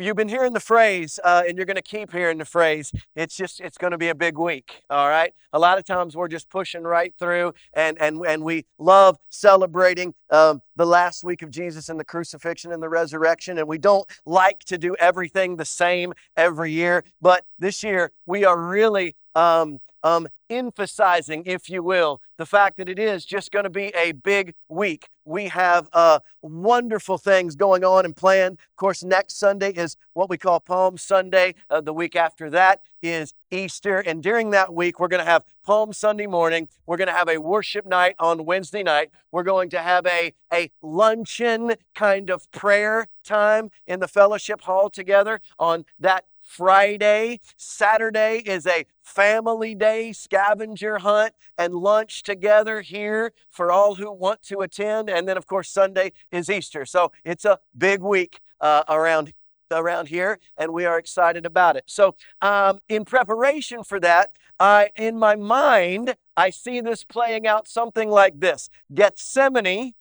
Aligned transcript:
you've 0.00 0.16
been 0.16 0.28
hearing 0.28 0.52
the 0.52 0.60
phrase 0.60 1.18
uh, 1.24 1.42
and 1.46 1.56
you're 1.56 1.66
going 1.66 1.76
to 1.76 1.82
keep 1.82 2.12
hearing 2.12 2.38
the 2.38 2.44
phrase 2.44 2.92
it's 3.14 3.36
just 3.36 3.60
it's 3.60 3.78
going 3.78 3.90
to 3.90 3.98
be 3.98 4.08
a 4.08 4.14
big 4.14 4.38
week 4.38 4.82
all 4.90 5.08
right? 5.08 5.32
A 5.52 5.58
lot 5.58 5.78
of 5.78 5.84
times 5.84 6.16
we're 6.16 6.28
just 6.28 6.48
pushing 6.48 6.82
right 6.82 7.12
through 7.18 7.54
and 7.74 8.00
and 8.00 8.24
and 8.26 8.42
we 8.42 8.66
love 8.78 9.16
celebrating 9.30 10.14
um, 10.30 10.62
the 10.76 10.86
last 10.86 11.24
week 11.24 11.42
of 11.42 11.50
jesus 11.50 11.88
and 11.88 11.98
the 11.98 12.04
crucifixion 12.04 12.72
and 12.72 12.82
the 12.82 12.88
resurrection 12.88 13.58
and 13.58 13.68
we 13.68 13.78
don't 13.78 14.08
like 14.24 14.60
to 14.60 14.78
do 14.78 14.94
everything 14.98 15.56
the 15.56 15.64
same 15.64 16.12
every 16.36 16.72
year 16.72 17.04
but 17.20 17.44
this 17.58 17.82
year 17.82 18.12
we 18.26 18.44
are 18.44 18.60
really 18.60 19.16
um, 19.34 19.80
um, 20.02 20.28
emphasizing, 20.48 21.42
if 21.46 21.68
you 21.68 21.82
will, 21.82 22.20
the 22.36 22.46
fact 22.46 22.76
that 22.78 22.88
it 22.88 22.98
is 22.98 23.24
just 23.24 23.52
going 23.52 23.64
to 23.64 23.70
be 23.70 23.92
a 23.94 24.12
big 24.12 24.54
week. 24.68 25.08
We 25.24 25.48
have 25.48 25.88
uh, 25.92 26.20
wonderful 26.42 27.18
things 27.18 27.54
going 27.54 27.84
on 27.84 28.04
and 28.04 28.16
planned. 28.16 28.54
Of 28.54 28.76
course, 28.76 29.04
next 29.04 29.38
Sunday 29.38 29.72
is 29.72 29.96
what 30.14 30.30
we 30.30 30.38
call 30.38 30.58
Palm 30.60 30.96
Sunday. 30.96 31.54
Uh, 31.68 31.80
the 31.80 31.92
week 31.92 32.16
after 32.16 32.50
that 32.50 32.80
is 33.02 33.34
Easter. 33.50 33.98
And 33.98 34.22
during 34.22 34.50
that 34.50 34.74
week, 34.74 34.98
we're 34.98 35.08
going 35.08 35.24
to 35.24 35.30
have 35.30 35.44
Palm 35.64 35.92
Sunday 35.92 36.26
morning. 36.26 36.68
We're 36.86 36.96
going 36.96 37.08
to 37.08 37.14
have 37.14 37.28
a 37.28 37.38
worship 37.38 37.86
night 37.86 38.16
on 38.18 38.44
Wednesday 38.44 38.82
night. 38.82 39.10
We're 39.30 39.44
going 39.44 39.70
to 39.70 39.78
have 39.78 40.06
a, 40.06 40.32
a 40.52 40.70
luncheon 40.82 41.74
kind 41.94 42.30
of 42.30 42.50
prayer 42.50 43.06
time 43.22 43.70
in 43.86 44.00
the 44.00 44.08
fellowship 44.08 44.62
hall 44.62 44.90
together 44.90 45.40
on 45.58 45.84
that 45.98 46.24
Friday. 46.50 47.38
Saturday 47.56 48.42
is 48.44 48.66
a 48.66 48.84
family 49.02 49.76
day, 49.76 50.12
scavenger 50.12 50.98
hunt, 50.98 51.32
and 51.56 51.74
lunch 51.74 52.24
together 52.24 52.80
here 52.80 53.32
for 53.48 53.70
all 53.70 53.94
who 53.94 54.12
want 54.12 54.42
to 54.42 54.58
attend. 54.58 55.08
And 55.08 55.28
then, 55.28 55.36
of 55.36 55.46
course, 55.46 55.70
Sunday 55.70 56.12
is 56.32 56.50
Easter. 56.50 56.84
So 56.84 57.12
it's 57.24 57.44
a 57.44 57.60
big 57.78 58.02
week 58.02 58.40
uh, 58.60 58.82
around 58.88 59.32
around 59.72 60.08
here, 60.08 60.40
and 60.56 60.72
we 60.72 60.84
are 60.84 60.98
excited 60.98 61.46
about 61.46 61.76
it. 61.76 61.84
So, 61.86 62.16
um, 62.42 62.80
in 62.88 63.04
preparation 63.04 63.84
for 63.84 64.00
that, 64.00 64.32
I, 64.58 64.90
in 64.96 65.16
my 65.16 65.36
mind, 65.36 66.16
I 66.36 66.50
see 66.50 66.80
this 66.80 67.04
playing 67.04 67.46
out 67.46 67.68
something 67.68 68.10
like 68.10 68.40
this: 68.40 68.68
Gethsemane, 68.92 69.94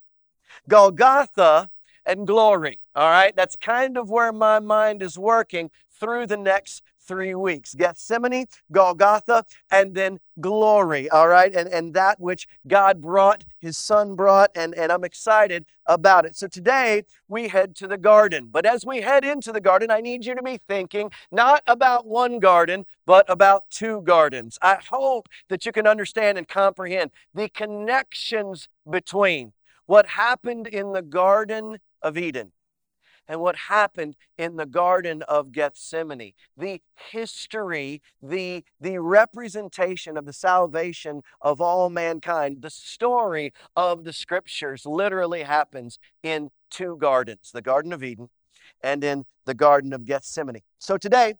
Golgotha, 0.67 1.69
and 2.03 2.25
glory. 2.25 2.79
All 2.95 3.09
right, 3.09 3.35
that's 3.35 3.55
kind 3.55 3.97
of 3.97 4.09
where 4.09 4.33
my 4.33 4.59
mind 4.59 5.03
is 5.03 5.17
working 5.17 5.69
through 5.99 6.27
the 6.27 6.37
next 6.37 6.83
three 7.09 7.33
weeks 7.33 7.73
Gethsemane, 7.73 8.45
Golgotha, 8.71 9.43
and 9.71 9.95
then 9.95 10.19
glory. 10.39 11.09
All 11.09 11.27
right. 11.27 11.53
And, 11.53 11.67
and 11.69 11.93
that 11.95 12.19
which 12.19 12.47
God 12.67 13.01
brought, 13.01 13.43
his 13.59 13.77
son 13.77 14.15
brought, 14.15 14.51
and, 14.55 14.75
and 14.75 14.91
I'm 14.91 15.03
excited 15.03 15.65
about 15.85 16.25
it. 16.25 16.35
So 16.35 16.47
today 16.47 17.03
we 17.27 17.47
head 17.47 17.75
to 17.77 17.87
the 17.87 17.97
garden. 17.97 18.49
But 18.51 18.65
as 18.65 18.85
we 18.85 19.01
head 19.01 19.25
into 19.25 19.51
the 19.51 19.59
garden, 19.59 19.89
I 19.89 20.01
need 20.01 20.25
you 20.25 20.35
to 20.35 20.43
be 20.43 20.59
thinking 20.67 21.11
not 21.31 21.63
about 21.65 22.05
one 22.05 22.39
garden, 22.39 22.85
but 23.05 23.27
about 23.27 23.69
two 23.71 24.01
gardens. 24.01 24.59
I 24.61 24.77
hope 24.89 25.27
that 25.49 25.65
you 25.65 25.71
can 25.71 25.87
understand 25.87 26.37
and 26.37 26.47
comprehend 26.47 27.11
the 27.33 27.49
connections 27.49 28.69
between 28.89 29.53
what 29.87 30.05
happened 30.05 30.67
in 30.67 30.93
the 30.93 31.01
Garden 31.01 31.79
of 32.03 32.15
Eden 32.15 32.51
and 33.29 33.39
what 33.39 33.55
happened 33.55 34.15
in 34.37 34.55
the 34.55 34.65
Garden 34.65 35.21
of 35.21 35.51
Gethsemane. 35.51 36.33
The 36.57 36.81
history, 37.11 38.01
the, 38.21 38.65
the 38.81 38.97
representation 38.97 40.17
of 40.17 40.25
the 40.25 40.33
salvation 40.33 41.21
of 41.39 41.61
all 41.61 41.89
mankind, 41.91 42.63
the 42.63 42.71
story 42.71 43.53
of 43.75 44.03
the 44.03 44.13
scriptures 44.13 44.85
literally 44.85 45.43
happens 45.43 45.99
in 46.23 46.49
two 46.71 46.97
gardens 46.97 47.51
the 47.51 47.61
Garden 47.61 47.93
of 47.93 48.03
Eden 48.03 48.29
and 48.81 49.03
in 49.03 49.25
the 49.45 49.53
Garden 49.53 49.93
of 49.93 50.05
Gethsemane. 50.05 50.61
So 50.79 50.97
today, 50.97 51.35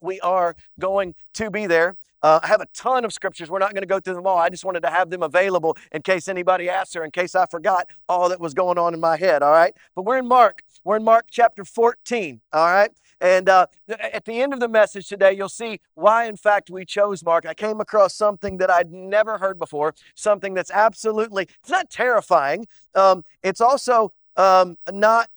we 0.00 0.20
are 0.20 0.54
going 0.78 1.14
to 1.32 1.50
be 1.50 1.66
there. 1.66 1.96
Uh, 2.24 2.40
I 2.42 2.46
have 2.46 2.62
a 2.62 2.66
ton 2.72 3.04
of 3.04 3.12
scriptures. 3.12 3.50
We're 3.50 3.58
not 3.58 3.74
going 3.74 3.82
to 3.82 3.86
go 3.86 4.00
through 4.00 4.14
them 4.14 4.26
all. 4.26 4.38
I 4.38 4.48
just 4.48 4.64
wanted 4.64 4.80
to 4.84 4.88
have 4.88 5.10
them 5.10 5.22
available 5.22 5.76
in 5.92 6.00
case 6.00 6.26
anybody 6.26 6.70
asks 6.70 6.96
or 6.96 7.04
in 7.04 7.10
case 7.10 7.34
I 7.34 7.44
forgot 7.44 7.86
all 8.08 8.30
that 8.30 8.40
was 8.40 8.54
going 8.54 8.78
on 8.78 8.94
in 8.94 9.00
my 9.00 9.18
head. 9.18 9.42
All 9.42 9.52
right. 9.52 9.74
But 9.94 10.06
we're 10.06 10.16
in 10.16 10.26
Mark. 10.26 10.62
We're 10.84 10.96
in 10.96 11.04
Mark 11.04 11.26
chapter 11.30 11.66
14. 11.66 12.40
All 12.54 12.64
right. 12.64 12.90
And 13.20 13.50
uh, 13.50 13.66
at 13.88 14.24
the 14.24 14.40
end 14.40 14.54
of 14.54 14.60
the 14.60 14.68
message 14.68 15.06
today, 15.06 15.34
you'll 15.34 15.50
see 15.50 15.80
why, 15.96 16.24
in 16.24 16.36
fact, 16.36 16.70
we 16.70 16.86
chose 16.86 17.22
Mark. 17.22 17.44
I 17.44 17.52
came 17.52 17.78
across 17.78 18.14
something 18.14 18.56
that 18.56 18.70
I'd 18.70 18.90
never 18.90 19.36
heard 19.36 19.58
before, 19.58 19.94
something 20.14 20.54
that's 20.54 20.70
absolutely, 20.70 21.46
it's 21.60 21.70
not 21.70 21.90
terrifying. 21.90 22.66
Um, 22.94 23.22
it's 23.42 23.60
also 23.60 24.14
um, 24.38 24.78
not 24.90 25.28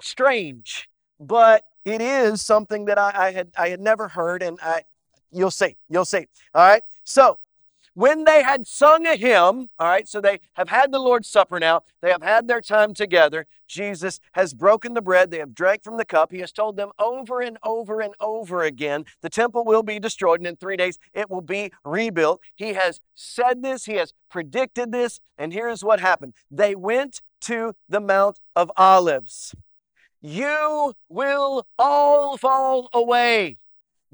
strange, 0.00 0.88
but 1.18 1.64
it 1.84 2.00
is 2.00 2.42
something 2.42 2.84
that 2.84 2.96
I, 2.96 3.12
I, 3.14 3.32
had 3.32 3.48
I 3.58 3.68
had 3.70 3.80
never 3.80 4.06
heard, 4.06 4.42
and 4.42 4.58
I 4.62 4.82
you'll 5.36 5.50
see, 5.50 5.76
you'll 5.88 6.04
see. 6.04 6.26
All 6.54 6.66
right. 6.66 6.82
So 7.04 7.38
when 7.96 8.24
they 8.24 8.42
had 8.42 8.66
sung 8.66 9.06
a 9.06 9.16
hymn, 9.16 9.70
all 9.78 9.88
right, 9.88 10.06
so 10.06 10.20
they 10.20 10.40
have 10.52 10.68
had 10.68 10.92
the 10.92 10.98
Lord's 10.98 11.28
Supper 11.28 11.58
now, 11.58 11.80
they 12.02 12.10
have 12.10 12.22
had 12.22 12.46
their 12.46 12.60
time 12.60 12.92
together. 12.92 13.46
Jesus 13.66 14.20
has 14.32 14.52
broken 14.52 14.92
the 14.92 15.00
bread, 15.00 15.30
they 15.30 15.38
have 15.38 15.54
drank 15.54 15.82
from 15.82 15.96
the 15.96 16.04
cup. 16.04 16.30
He 16.30 16.40
has 16.40 16.52
told 16.52 16.76
them 16.76 16.90
over 16.98 17.40
and 17.40 17.56
over 17.62 18.02
and 18.02 18.12
over 18.20 18.62
again 18.62 19.06
the 19.22 19.30
temple 19.30 19.64
will 19.64 19.82
be 19.82 19.98
destroyed, 19.98 20.40
and 20.40 20.46
in 20.46 20.56
three 20.56 20.76
days 20.76 20.98
it 21.14 21.30
will 21.30 21.40
be 21.40 21.72
rebuilt. 21.86 22.42
He 22.54 22.74
has 22.74 23.00
said 23.14 23.62
this, 23.62 23.86
he 23.86 23.94
has 23.94 24.12
predicted 24.28 24.92
this, 24.92 25.20
and 25.38 25.54
here's 25.54 25.82
what 25.82 25.98
happened 25.98 26.34
they 26.50 26.74
went 26.74 27.22
to 27.40 27.74
the 27.88 28.00
Mount 28.00 28.40
of 28.54 28.70
Olives. 28.76 29.54
You 30.20 30.92
will 31.08 31.66
all 31.78 32.36
fall 32.36 32.90
away, 32.92 33.56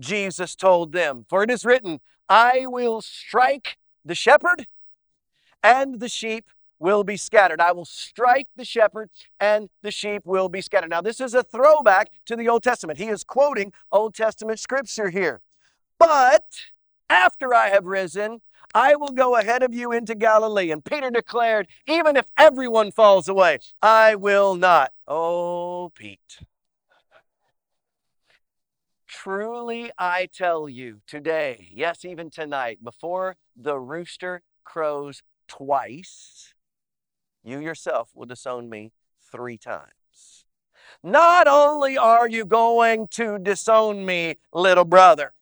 Jesus 0.02 0.54
told 0.54 0.92
them. 0.92 1.24
For 1.28 1.42
it 1.42 1.50
is 1.50 1.64
written, 1.64 2.00
I 2.28 2.66
will 2.66 3.00
strike 3.00 3.78
the 4.04 4.14
shepherd, 4.14 4.66
and 5.62 6.00
the 6.00 6.08
sheep 6.08 6.46
will 6.78 7.04
be 7.04 7.16
scattered. 7.16 7.60
I 7.60 7.72
will 7.72 7.84
strike 7.84 8.48
the 8.56 8.64
shepherd, 8.64 9.08
and 9.38 9.70
the 9.82 9.92
sheep 9.92 10.22
will 10.26 10.48
be 10.48 10.60
scattered. 10.60 10.90
Now, 10.90 11.00
this 11.00 11.20
is 11.20 11.32
a 11.32 11.42
throwback 11.42 12.10
to 12.26 12.36
the 12.36 12.48
Old 12.48 12.64
Testament. 12.64 12.98
He 12.98 13.08
is 13.08 13.22
quoting 13.22 13.72
Old 13.92 14.14
Testament 14.14 14.58
scripture 14.58 15.10
here. 15.10 15.40
But 15.98 16.44
after 17.08 17.54
I 17.54 17.69
have 17.69 17.84
risen, 17.84 18.40
I 18.74 18.96
will 18.96 19.10
go 19.10 19.36
ahead 19.36 19.62
of 19.62 19.72
you 19.72 19.92
into 19.92 20.14
Galilee. 20.14 20.72
And 20.72 20.84
Peter 20.84 21.10
declared, 21.10 21.69
Even 21.86 22.16
if 22.16 22.26
everyone 22.36 22.90
falls 22.90 23.28
away, 23.28 23.58
I 23.80 24.16
will 24.16 24.56
not. 24.56 24.92
Oh, 25.06 25.92
Pete. 25.94 26.40
Truly, 29.22 29.92
I 29.96 30.26
tell 30.26 30.68
you 30.68 31.00
today, 31.06 31.68
yes, 31.72 32.04
even 32.04 32.28
tonight, 32.28 32.82
before 32.82 33.36
the 33.54 33.78
rooster 33.78 34.42
crows 34.64 35.22
twice, 35.46 36.54
you 37.44 37.60
yourself 37.60 38.10
will 38.16 38.26
disown 38.26 38.68
me 38.68 38.90
three 39.30 39.56
times. 39.56 40.44
Not 41.04 41.46
only 41.46 41.96
are 41.96 42.28
you 42.28 42.44
going 42.44 43.06
to 43.12 43.38
disown 43.38 44.04
me, 44.04 44.38
little 44.52 44.84
brother, 44.84 45.34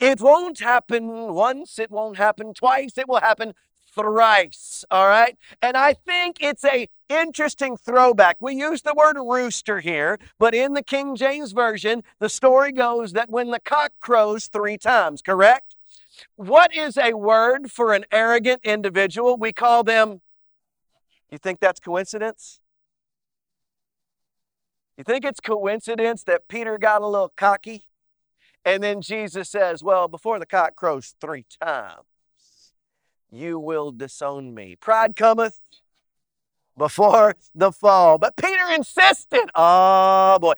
it 0.00 0.20
won't 0.20 0.58
happen 0.58 1.34
once, 1.34 1.78
it 1.78 1.92
won't 1.92 2.16
happen 2.16 2.52
twice, 2.52 2.98
it 2.98 3.08
will 3.08 3.20
happen 3.20 3.54
thrice, 3.94 4.84
all 4.90 5.06
right? 5.06 5.36
And 5.62 5.76
I 5.76 5.94
think 5.94 6.38
it's 6.40 6.64
a 6.64 6.88
interesting 7.08 7.76
throwback. 7.76 8.36
We 8.40 8.54
use 8.54 8.82
the 8.82 8.94
word 8.94 9.16
rooster 9.16 9.80
here, 9.80 10.18
but 10.38 10.54
in 10.54 10.74
the 10.74 10.82
King 10.82 11.16
James 11.16 11.52
Version, 11.52 12.02
the 12.18 12.28
story 12.28 12.72
goes 12.72 13.12
that 13.12 13.30
when 13.30 13.50
the 13.50 13.60
cock 13.60 13.92
crows 14.00 14.46
three 14.46 14.78
times, 14.78 15.22
correct? 15.22 15.76
What 16.36 16.74
is 16.74 16.96
a 16.96 17.14
word 17.14 17.70
for 17.70 17.92
an 17.92 18.04
arrogant 18.10 18.60
individual? 18.64 19.36
We 19.36 19.52
call 19.52 19.84
them, 19.84 20.20
you 21.30 21.38
think 21.38 21.60
that's 21.60 21.80
coincidence? 21.80 22.60
You 24.96 25.04
think 25.04 25.24
it's 25.24 25.40
coincidence 25.40 26.22
that 26.24 26.48
Peter 26.48 26.78
got 26.78 27.02
a 27.02 27.06
little 27.06 27.32
cocky? 27.36 27.86
And 28.64 28.82
then 28.82 29.00
Jesus 29.02 29.50
says, 29.50 29.82
Well, 29.82 30.08
before 30.08 30.38
the 30.38 30.46
cock 30.46 30.76
crows 30.76 31.14
three 31.20 31.44
times, 31.60 32.04
you 33.30 33.58
will 33.58 33.90
disown 33.90 34.54
me. 34.54 34.76
Pride 34.76 35.16
cometh 35.16 35.60
before 36.76 37.36
the 37.54 37.72
fall. 37.72 38.18
But 38.18 38.36
Peter 38.36 38.64
insisted. 38.74 39.50
Oh, 39.54 40.38
boy. 40.40 40.54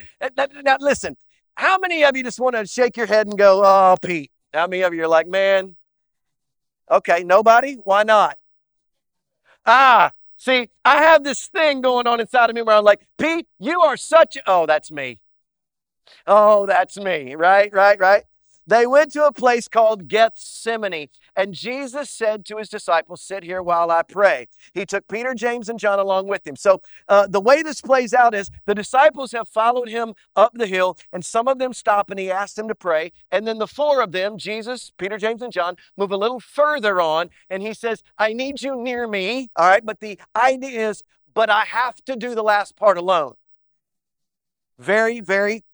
Now, 0.65 0.77
listen, 0.81 1.17
how 1.55 1.79
many 1.79 2.05
of 2.05 2.17
you 2.17 2.23
just 2.23 2.41
want 2.41 2.57
to 2.57 2.67
shake 2.67 2.97
your 2.97 3.07
head 3.07 3.27
and 3.27 3.39
go, 3.39 3.63
Oh, 3.65 3.97
Pete? 4.01 4.31
How 4.53 4.67
many 4.67 4.83
of 4.83 4.95
you 4.95 5.05
are 5.05 5.09
like, 5.09 5.27
Man, 5.27 5.77
okay, 6.91 7.25
nobody? 7.25 7.75
Why 7.75 8.03
not? 8.03 8.39
Ah, 9.65 10.13
see, 10.37 10.71
I 10.85 11.03
have 11.03 11.25
this 11.25 11.49
thing 11.49 11.81
going 11.81 12.07
on 12.07 12.21
inside 12.21 12.51
of 12.51 12.57
me 12.57 12.63
where 12.63 12.77
I'm 12.77 12.85
like, 12.85 13.07
Pete, 13.19 13.49
you 13.59 13.81
are 13.81 13.97
such, 13.97 14.37
a, 14.37 14.43
oh, 14.47 14.67
that's 14.67 14.93
me. 14.93 15.19
Oh, 16.27 16.67
that's 16.67 16.97
me, 16.97 17.35
right, 17.35 17.73
right, 17.73 17.99
right. 17.99 18.25
They 18.69 18.87
went 18.87 19.13
to 19.13 19.27
a 19.27 19.33
place 19.33 19.67
called 19.69 20.09
Gethsemane. 20.09 21.09
And 21.37 21.53
Jesus 21.53 22.09
said 22.09 22.47
to 22.47 22.57
his 22.57 22.71
disciples, 22.71 23.21
Sit 23.21 23.45
here 23.45 23.63
while 23.63 23.91
I 23.91 24.03
pray. 24.03 24.49
He 24.73 24.87
took 24.87 25.07
Peter, 25.07 25.35
James, 25.35 25.69
and 25.69 25.79
John 25.79 25.99
along 25.99 26.29
with 26.29 26.47
him. 26.47 26.57
So 26.57 26.81
uh, 27.09 27.27
the 27.27 27.41
way 27.41 27.63
this 27.63 27.83
plays 27.83 28.15
out 28.15 28.35
is 28.35 28.51
the 28.65 28.75
disciples 28.75 29.33
have 29.33 29.49
followed 29.49 29.89
him 29.89 30.15
up 30.35 30.53
the 30.55 30.67
hill, 30.67 30.97
and 31.13 31.25
some 31.25 31.47
of 31.47 31.59
them 31.59 31.75
stop 31.75 32.11
and 32.11 32.19
he 32.19 32.31
asks 32.31 32.55
them 32.55 32.69
to 32.69 32.75
pray. 32.75 33.13
And 33.31 33.47
then 33.47 33.59
the 33.59 33.67
four 33.67 34.01
of 34.01 34.13
them, 34.13 34.39
Jesus, 34.39 34.93
Peter, 34.97 35.19
James, 35.19 35.43
and 35.43 35.53
John, 35.53 35.77
move 35.97 36.11
a 36.11 36.17
little 36.17 36.41
further 36.41 37.01
on, 37.01 37.29
and 37.51 37.63
he 37.63 37.75
says, 37.75 38.03
I 38.19 38.33
need 38.33 38.63
you 38.63 38.75
near 38.75 39.07
me. 39.07 39.51
All 39.57 39.69
right, 39.69 39.85
but 39.85 40.01
the 40.01 40.19
idea 40.35 40.89
is, 40.89 41.05
but 41.35 41.51
I 41.51 41.65
have 41.65 42.03
to 42.07 42.17
do 42.17 42.35
the 42.35 42.43
last 42.43 42.77
part 42.77 42.97
alone. 42.97 43.35
Very, 44.79 45.21
very 45.21 45.65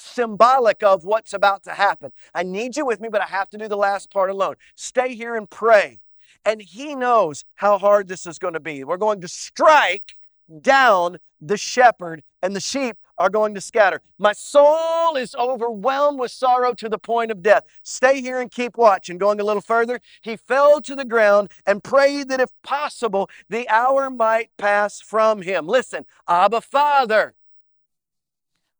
symbolic 0.00 0.82
of 0.82 1.04
what's 1.04 1.32
about 1.32 1.64
to 1.64 1.72
happen. 1.72 2.12
I 2.34 2.42
need 2.42 2.76
you 2.76 2.86
with 2.86 3.00
me, 3.00 3.08
but 3.08 3.20
I 3.20 3.26
have 3.26 3.50
to 3.50 3.58
do 3.58 3.68
the 3.68 3.76
last 3.76 4.10
part 4.10 4.30
alone. 4.30 4.56
Stay 4.74 5.14
here 5.14 5.34
and 5.34 5.48
pray. 5.48 6.00
And 6.44 6.62
he 6.62 6.94
knows 6.94 7.44
how 7.56 7.78
hard 7.78 8.08
this 8.08 8.26
is 8.26 8.38
going 8.38 8.54
to 8.54 8.60
be. 8.60 8.84
We're 8.84 8.96
going 8.96 9.20
to 9.20 9.28
strike 9.28 10.14
down 10.60 11.18
the 11.40 11.56
shepherd, 11.56 12.22
and 12.42 12.56
the 12.56 12.60
sheep 12.60 12.96
are 13.18 13.28
going 13.28 13.54
to 13.54 13.60
scatter. 13.60 14.00
My 14.16 14.32
soul 14.32 15.16
is 15.16 15.34
overwhelmed 15.34 16.18
with 16.18 16.30
sorrow 16.30 16.72
to 16.74 16.88
the 16.88 16.98
point 16.98 17.30
of 17.30 17.42
death. 17.42 17.64
Stay 17.82 18.20
here 18.20 18.40
and 18.40 18.50
keep 18.50 18.76
watch. 18.76 19.10
And 19.10 19.20
going 19.20 19.40
a 19.40 19.44
little 19.44 19.62
further, 19.62 20.00
he 20.22 20.36
fell 20.36 20.80
to 20.82 20.94
the 20.94 21.04
ground 21.04 21.50
and 21.66 21.82
prayed 21.82 22.28
that 22.28 22.40
if 22.40 22.50
possible, 22.62 23.28
the 23.48 23.68
hour 23.68 24.08
might 24.08 24.56
pass 24.56 25.00
from 25.00 25.42
him. 25.42 25.66
Listen, 25.66 26.06
Abba 26.28 26.60
Father, 26.60 27.34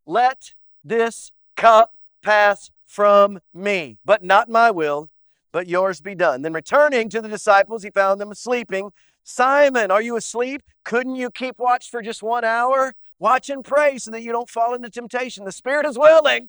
let 0.06 0.54
this 0.84 1.32
cup 1.56 1.96
pass 2.22 2.70
from 2.86 3.40
me, 3.52 3.98
but 4.04 4.24
not 4.24 4.48
my 4.48 4.70
will, 4.70 5.10
but 5.52 5.68
yours 5.68 6.00
be 6.00 6.14
done. 6.14 6.42
Then 6.42 6.52
returning 6.52 7.08
to 7.10 7.20
the 7.20 7.28
disciples, 7.28 7.82
he 7.82 7.90
found 7.90 8.20
them 8.20 8.34
sleeping. 8.34 8.90
Simon, 9.22 9.90
are 9.90 10.02
you 10.02 10.16
asleep? 10.16 10.62
Couldn't 10.84 11.16
you 11.16 11.30
keep 11.30 11.58
watch 11.58 11.90
for 11.90 12.00
just 12.00 12.22
one 12.22 12.44
hour? 12.44 12.94
Watch 13.18 13.50
and 13.50 13.64
pray 13.64 13.98
so 13.98 14.10
that 14.12 14.22
you 14.22 14.32
don't 14.32 14.48
fall 14.48 14.74
into 14.74 14.88
temptation. 14.88 15.44
The 15.44 15.52
spirit 15.52 15.84
is 15.84 15.98
willing, 15.98 16.48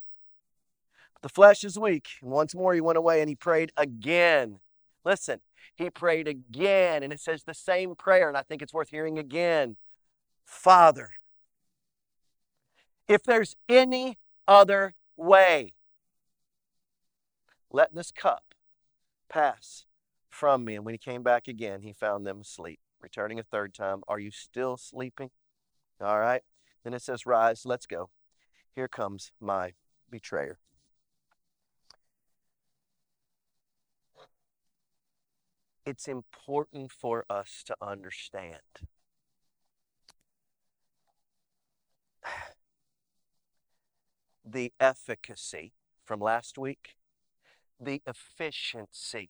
but 1.14 1.22
the 1.22 1.30
flesh 1.30 1.64
is 1.64 1.78
weak. 1.78 2.08
And 2.22 2.32
once 2.32 2.56
more 2.56 2.74
he 2.74 2.82
went 2.82 2.98
away 2.98 3.22
and 3.22 3.30
he 3.30 3.36
prayed 3.36 3.72
again. 3.76 4.60
Listen, 5.04 5.42
he 5.76 5.90
prayed 5.90 6.28
again, 6.28 7.04
and 7.04 7.12
it 7.12 7.20
says 7.20 7.44
the 7.44 7.54
same 7.54 7.96
prayer, 7.96 8.28
and 8.28 8.38
I 8.38 8.44
think 8.44 8.62
it's 8.62 8.74
worth 8.74 8.90
hearing 8.90 9.18
again. 9.18 9.78
Father, 10.46 11.12
if 13.10 13.24
there's 13.24 13.56
any 13.68 14.20
other 14.48 14.94
way. 15.18 15.74
Let 17.72 17.94
this 17.94 18.12
cup 18.12 18.54
pass 19.28 19.86
from 20.30 20.64
me. 20.64 20.76
And 20.76 20.86
when 20.86 20.94
he 20.94 21.00
came 21.00 21.24
back 21.24 21.48
again, 21.48 21.82
he 21.82 21.92
found 21.92 22.26
them 22.26 22.42
asleep. 22.42 22.80
Returning 23.02 23.40
a 23.40 23.44
third 23.44 23.74
time, 23.74 24.02
Are 24.08 24.20
you 24.20 24.32
still 24.32 24.78
sleeping? 24.78 25.32
All 26.00 26.20
right. 26.20 26.44
Then 26.84 26.94
it 26.94 27.02
says, 27.02 27.26
Rise, 27.26 27.66
let's 27.66 27.86
go. 27.86 28.10
Here 28.76 28.88
comes 28.88 29.32
my 29.42 29.74
betrayer. 30.10 30.60
It's 35.86 36.08
important 36.08 36.92
for 36.92 37.26
us 37.30 37.64
to 37.66 37.76
understand 37.82 38.60
the 44.52 44.72
efficacy 44.80 45.74
from 46.04 46.20
last 46.20 46.58
week, 46.58 46.96
the 47.80 48.02
efficiency 48.06 49.30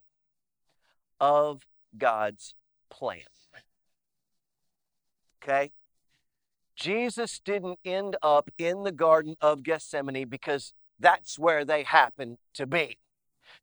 of 1.20 1.66
God's 1.96 2.54
plan. 2.90 3.20
Okay? 5.42 5.72
Jesus 6.74 7.38
didn't 7.38 7.78
end 7.84 8.16
up 8.22 8.50
in 8.58 8.84
the 8.84 8.92
Garden 8.92 9.36
of 9.40 9.62
Gethsemane 9.62 10.28
because 10.28 10.72
that's 10.98 11.38
where 11.38 11.64
they 11.64 11.82
happened 11.82 12.38
to 12.54 12.66
be. 12.66 12.98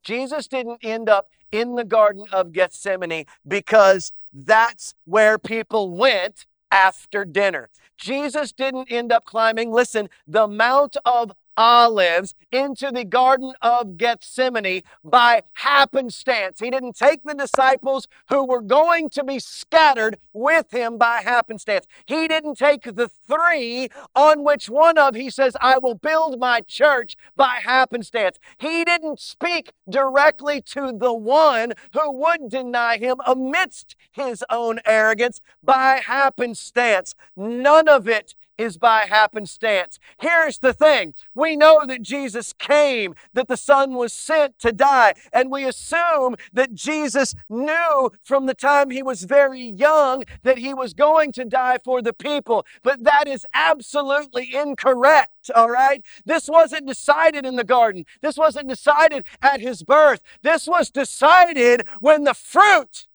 Jesus 0.04 0.48
didn't 0.48 0.80
end 0.84 1.10
up 1.10 1.30
in 1.52 1.76
the 1.76 1.84
Garden 1.84 2.26
of 2.32 2.52
Gethsemane 2.52 3.26
because 3.48 4.12
that's 4.34 4.94
where 5.06 5.38
people 5.38 5.96
went 5.96 6.46
after 6.72 7.26
dinner. 7.26 7.70
Jesus 7.98 8.52
didn't 8.52 8.92
end 8.92 9.12
up 9.12 9.26
climbing, 9.26 9.72
listen, 9.72 10.10
the 10.28 10.48
Mount 10.48 10.98
of 11.06 11.32
Olives 11.58 12.36
into 12.52 12.92
the 12.92 13.04
Garden 13.04 13.54
of 13.62 13.98
Gethsemane 13.98 14.84
by 15.04 15.42
happenstance. 15.54 16.60
He 16.60 16.70
didn't 16.70 16.96
take 16.96 17.24
the 17.24 17.34
disciples 17.34 18.08
who 18.30 18.46
were 18.46 18.62
going 18.62 19.10
to 19.10 19.24
be 19.24 19.40
scattered 19.40 20.20
with 20.34 20.72
him 20.72 20.98
by 20.98 21.22
happenstance. 21.24 21.88
He 22.06 22.28
didn't 22.28 22.56
take 22.56 22.84
the 22.84 23.10
three 23.10 23.90
on 24.16 24.44
which 24.44 24.70
one 24.70 24.98
of 24.98 25.16
he 25.16 25.30
says, 25.30 25.58
I 25.60 25.80
will 25.80 25.96
build 25.96 26.40
my 26.40 26.62
church 26.62 27.18
by 27.36 27.60
happenstance. 27.64 28.38
He 28.60 28.86
didn't 28.86 29.20
speak 29.20 29.74
directly 29.90 30.62
to 30.62 30.94
the 30.98 31.14
one 31.14 31.74
who 31.94 32.12
would 32.12 32.50
deny 32.50 32.98
him 32.98 33.18
amidst 33.26 33.96
his 34.12 34.44
own 34.50 34.80
arrogance 34.86 35.42
by 35.64 36.02
happenstance. 36.06 37.16
None 37.36 37.88
of 37.88 38.08
it 38.08 38.36
is 38.58 38.78
by 38.78 39.02
happenstance. 39.02 40.00
Here's 40.20 40.60
the 40.60 40.74
thing 40.74 41.14
we 41.34 41.56
know 41.56 41.86
that 41.86 42.02
Jesus 42.02 42.54
came, 42.54 43.16
that 43.34 43.48
the 43.48 43.58
Son 43.58 43.94
was 43.94 44.14
sent 44.14 44.60
to 44.60 44.72
die, 44.72 45.14
and 45.32 45.52
we 45.52 45.66
assume 45.66 46.36
that 46.54 46.74
Jesus 46.74 47.36
knew 47.50 48.12
from 48.24 48.46
the 48.46 48.54
time 48.54 48.90
he 48.90 49.04
was 49.04 49.24
very 49.24 49.64
young 49.64 50.24
that 50.44 50.58
he 50.58 50.74
was 50.74 50.94
going 50.94 51.32
to 51.34 51.46
die 51.46 51.78
for 51.84 52.02
the 52.02 52.14
people. 52.14 52.66
But 52.84 53.04
that 53.04 53.28
is 53.28 53.46
absolutely 53.54 54.56
incorrect, 54.56 55.52
all 55.56 55.70
right? 55.70 56.04
This 56.26 56.48
wasn't 56.48 56.88
decided 56.88 57.46
in 57.46 57.56
the 57.56 57.64
garden, 57.64 58.06
this 58.22 58.38
wasn't 58.38 58.70
decided 58.70 59.26
at 59.42 59.62
his 59.62 59.84
birth. 59.84 60.22
This 60.42 60.68
was 60.68 60.90
decided 60.90 61.88
when 62.00 62.24
the 62.24 62.34
fruit 62.34 63.08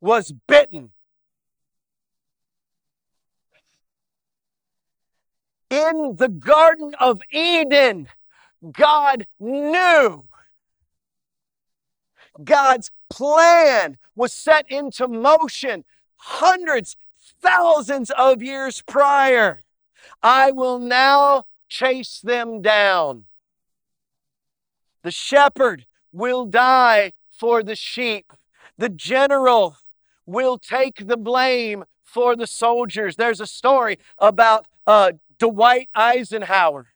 was 0.00 0.32
bitten. 0.46 0.90
In 5.70 6.16
the 6.16 6.28
Garden 6.28 6.94
of 6.98 7.22
Eden, 7.30 8.08
God 8.72 9.26
knew. 9.38 10.24
God's 12.42 12.90
plan 13.08 13.98
was 14.14 14.32
set 14.32 14.70
into 14.70 15.08
motion 15.08 15.84
hundreds, 16.16 16.96
thousands 17.40 18.10
of 18.10 18.42
years 18.42 18.82
prior. 18.82 19.60
I 20.22 20.50
will 20.50 20.78
now 20.78 21.46
chase 21.68 22.20
them 22.20 22.60
down. 22.60 23.24
The 25.02 25.10
shepherd 25.10 25.86
will 26.12 26.44
die 26.44 27.12
for 27.30 27.62
the 27.62 27.76
sheep. 27.76 28.32
The 28.76 28.88
general 28.88 29.76
will 30.26 30.58
take 30.58 31.06
the 31.06 31.16
blame 31.16 31.84
for 32.04 32.36
the 32.36 32.46
soldiers. 32.46 33.16
There's 33.16 33.40
a 33.40 33.46
story 33.46 33.98
about 34.18 34.66
uh, 34.86 35.12
Dwight 35.40 35.88
Eisenhower. 35.94 36.86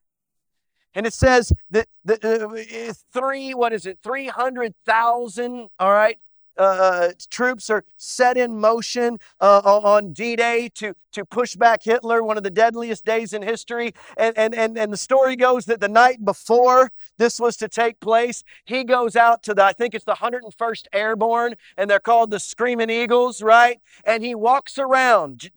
And 0.94 1.06
it 1.06 1.12
says 1.12 1.52
that 1.70 1.88
the 2.04 2.14
uh, 2.22 2.92
three, 3.12 3.52
what 3.52 3.72
is 3.72 3.84
it, 3.84 3.98
300,000, 4.04 5.68
all 5.80 5.92
right, 5.92 6.18
uh, 6.56 7.08
troops 7.30 7.68
are 7.68 7.84
set 7.96 8.36
in 8.36 8.60
motion 8.60 9.18
uh, 9.40 9.58
on 9.64 10.12
D-Day 10.12 10.70
to, 10.74 10.94
to 11.12 11.24
push 11.24 11.56
back 11.56 11.82
Hitler, 11.82 12.22
one 12.22 12.36
of 12.36 12.44
the 12.44 12.50
deadliest 12.50 13.04
days 13.04 13.32
in 13.32 13.42
history. 13.42 13.92
And, 14.16 14.38
and, 14.38 14.54
and, 14.54 14.78
and 14.78 14.92
the 14.92 14.96
story 14.96 15.34
goes 15.34 15.64
that 15.64 15.80
the 15.80 15.88
night 15.88 16.24
before 16.24 16.92
this 17.18 17.40
was 17.40 17.56
to 17.56 17.68
take 17.68 17.98
place, 17.98 18.44
he 18.64 18.84
goes 18.84 19.16
out 19.16 19.42
to 19.44 19.54
the, 19.54 19.64
I 19.64 19.72
think 19.72 19.94
it's 19.94 20.04
the 20.04 20.14
101st 20.14 20.86
Airborne, 20.92 21.54
and 21.76 21.90
they're 21.90 21.98
called 21.98 22.30
the 22.30 22.40
Screaming 22.40 22.90
Eagles, 22.90 23.42
right? 23.42 23.80
And 24.04 24.22
he 24.22 24.34
walks 24.34 24.78
around 24.78 25.50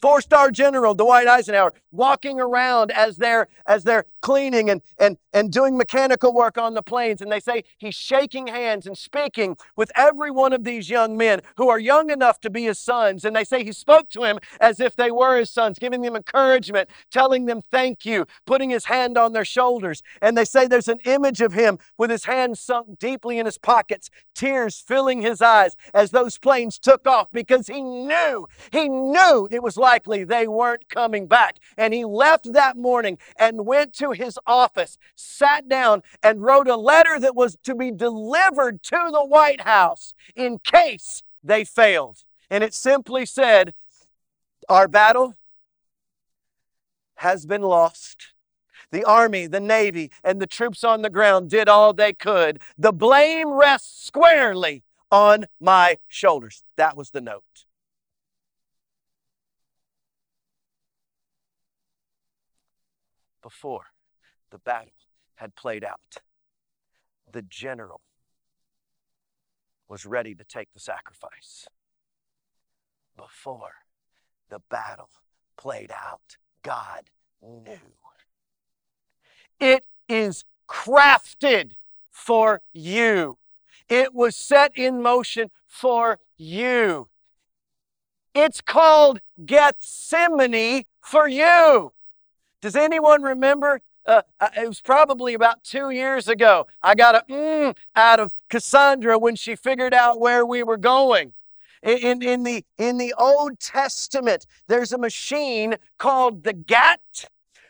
Four 0.00 0.20
star 0.20 0.50
general 0.50 0.94
Dwight 0.94 1.26
Eisenhower 1.26 1.72
walking 1.90 2.40
around 2.40 2.90
as 2.92 3.16
they're 3.16 3.48
as 3.66 3.84
they're 3.84 4.04
cleaning 4.20 4.68
and, 4.68 4.82
and, 4.98 5.16
and 5.32 5.52
doing 5.52 5.76
mechanical 5.76 6.34
work 6.34 6.58
on 6.58 6.74
the 6.74 6.82
planes. 6.82 7.20
And 7.20 7.30
they 7.30 7.40
say 7.40 7.64
he's 7.78 7.94
shaking 7.94 8.48
hands 8.48 8.86
and 8.86 8.96
speaking 8.98 9.56
with 9.76 9.90
every 9.94 10.30
one 10.30 10.52
of 10.52 10.64
these 10.64 10.90
young 10.90 11.16
men 11.16 11.40
who 11.56 11.68
are 11.68 11.78
young 11.78 12.10
enough 12.10 12.40
to 12.40 12.50
be 12.50 12.64
his 12.64 12.78
sons. 12.78 13.24
And 13.24 13.34
they 13.34 13.44
say 13.44 13.64
he 13.64 13.72
spoke 13.72 14.10
to 14.10 14.24
him 14.24 14.38
as 14.60 14.80
if 14.80 14.96
they 14.96 15.10
were 15.10 15.38
his 15.38 15.50
sons, 15.50 15.78
giving 15.78 16.02
them 16.02 16.16
encouragement, 16.16 16.88
telling 17.10 17.46
them 17.46 17.60
thank 17.60 18.04
you, 18.04 18.26
putting 18.46 18.70
his 18.70 18.86
hand 18.86 19.16
on 19.16 19.32
their 19.32 19.44
shoulders. 19.44 20.02
And 20.20 20.36
they 20.36 20.44
say 20.44 20.66
there's 20.66 20.88
an 20.88 21.00
image 21.04 21.40
of 21.40 21.52
him 21.52 21.78
with 21.96 22.10
his 22.10 22.24
hands 22.24 22.60
sunk 22.60 22.98
deeply 22.98 23.38
in 23.38 23.46
his 23.46 23.58
pockets, 23.58 24.10
tears 24.34 24.82
filling 24.86 25.22
his 25.22 25.40
eyes 25.40 25.76
as 25.94 26.10
those 26.10 26.38
planes 26.38 26.78
took 26.78 27.06
off 27.06 27.28
because 27.32 27.68
he 27.68 27.82
knew, 27.82 28.46
he 28.72 28.88
knew 28.88 29.48
it 29.50 29.62
was 29.62 29.76
like 29.76 29.87
likely 29.88 30.22
they 30.22 30.46
weren't 30.46 30.88
coming 30.90 31.26
back. 31.26 31.58
And 31.76 31.94
he 31.94 32.04
left 32.04 32.52
that 32.52 32.76
morning 32.76 33.16
and 33.38 33.66
went 33.66 33.94
to 33.94 34.12
his 34.12 34.38
office, 34.46 34.98
sat 35.14 35.66
down, 35.68 36.02
and 36.22 36.42
wrote 36.42 36.68
a 36.68 36.76
letter 36.76 37.18
that 37.20 37.34
was 37.34 37.56
to 37.64 37.74
be 37.74 37.90
delivered 37.90 38.82
to 38.84 39.08
the 39.10 39.24
White 39.24 39.62
House 39.62 40.12
in 40.36 40.58
case 40.58 41.22
they 41.42 41.64
failed. 41.64 42.18
And 42.50 42.62
it 42.62 42.74
simply 42.74 43.24
said, 43.24 43.72
Our 44.68 44.88
battle 44.88 45.34
has 47.16 47.46
been 47.46 47.62
lost. 47.62 48.34
The 48.90 49.04
Army, 49.04 49.46
the 49.46 49.60
Navy, 49.60 50.10
and 50.22 50.40
the 50.40 50.46
troops 50.46 50.84
on 50.84 51.02
the 51.02 51.10
ground 51.10 51.50
did 51.50 51.68
all 51.68 51.92
they 51.92 52.12
could. 52.12 52.60
The 52.78 52.92
blame 52.92 53.48
rests 53.50 54.06
squarely 54.06 54.82
on 55.10 55.46
my 55.60 55.98
shoulders. 56.08 56.62
That 56.76 56.96
was 56.96 57.10
the 57.10 57.20
note. 57.20 57.67
Before 63.48 63.86
the 64.50 64.58
battle 64.58 64.92
had 65.36 65.54
played 65.54 65.82
out, 65.82 66.18
the 67.32 67.40
general 67.40 68.02
was 69.88 70.04
ready 70.04 70.34
to 70.34 70.44
take 70.44 70.68
the 70.74 70.80
sacrifice. 70.80 71.66
Before 73.16 73.72
the 74.50 74.60
battle 74.68 75.08
played 75.56 75.90
out, 75.90 76.36
God 76.62 77.08
knew. 77.40 77.94
It 79.58 79.86
is 80.10 80.44
crafted 80.68 81.72
for 82.10 82.60
you. 82.74 83.38
It 83.88 84.14
was 84.14 84.36
set 84.36 84.76
in 84.76 85.00
motion 85.00 85.50
for 85.66 86.18
you. 86.36 87.08
It's 88.34 88.60
called 88.60 89.20
Gethsemane 89.46 90.84
for 91.00 91.26
you. 91.26 91.94
Does 92.60 92.76
anyone 92.76 93.22
remember? 93.22 93.80
Uh, 94.06 94.22
uh, 94.40 94.48
it 94.56 94.66
was 94.66 94.80
probably 94.80 95.34
about 95.34 95.62
two 95.62 95.90
years 95.90 96.28
ago. 96.28 96.66
I 96.82 96.94
got 96.94 97.14
a 97.14 97.24
mm 97.32 97.76
out 97.94 98.20
of 98.20 98.34
Cassandra 98.48 99.18
when 99.18 99.36
she 99.36 99.54
figured 99.54 99.94
out 99.94 100.18
where 100.18 100.46
we 100.46 100.62
were 100.62 100.78
going. 100.78 101.34
In, 101.82 102.22
in, 102.22 102.42
the, 102.42 102.64
in 102.76 102.98
the 102.98 103.14
Old 103.16 103.60
Testament, 103.60 104.46
there's 104.66 104.92
a 104.92 104.98
machine 104.98 105.76
called 105.98 106.42
the 106.42 106.52
Gat 106.52 107.00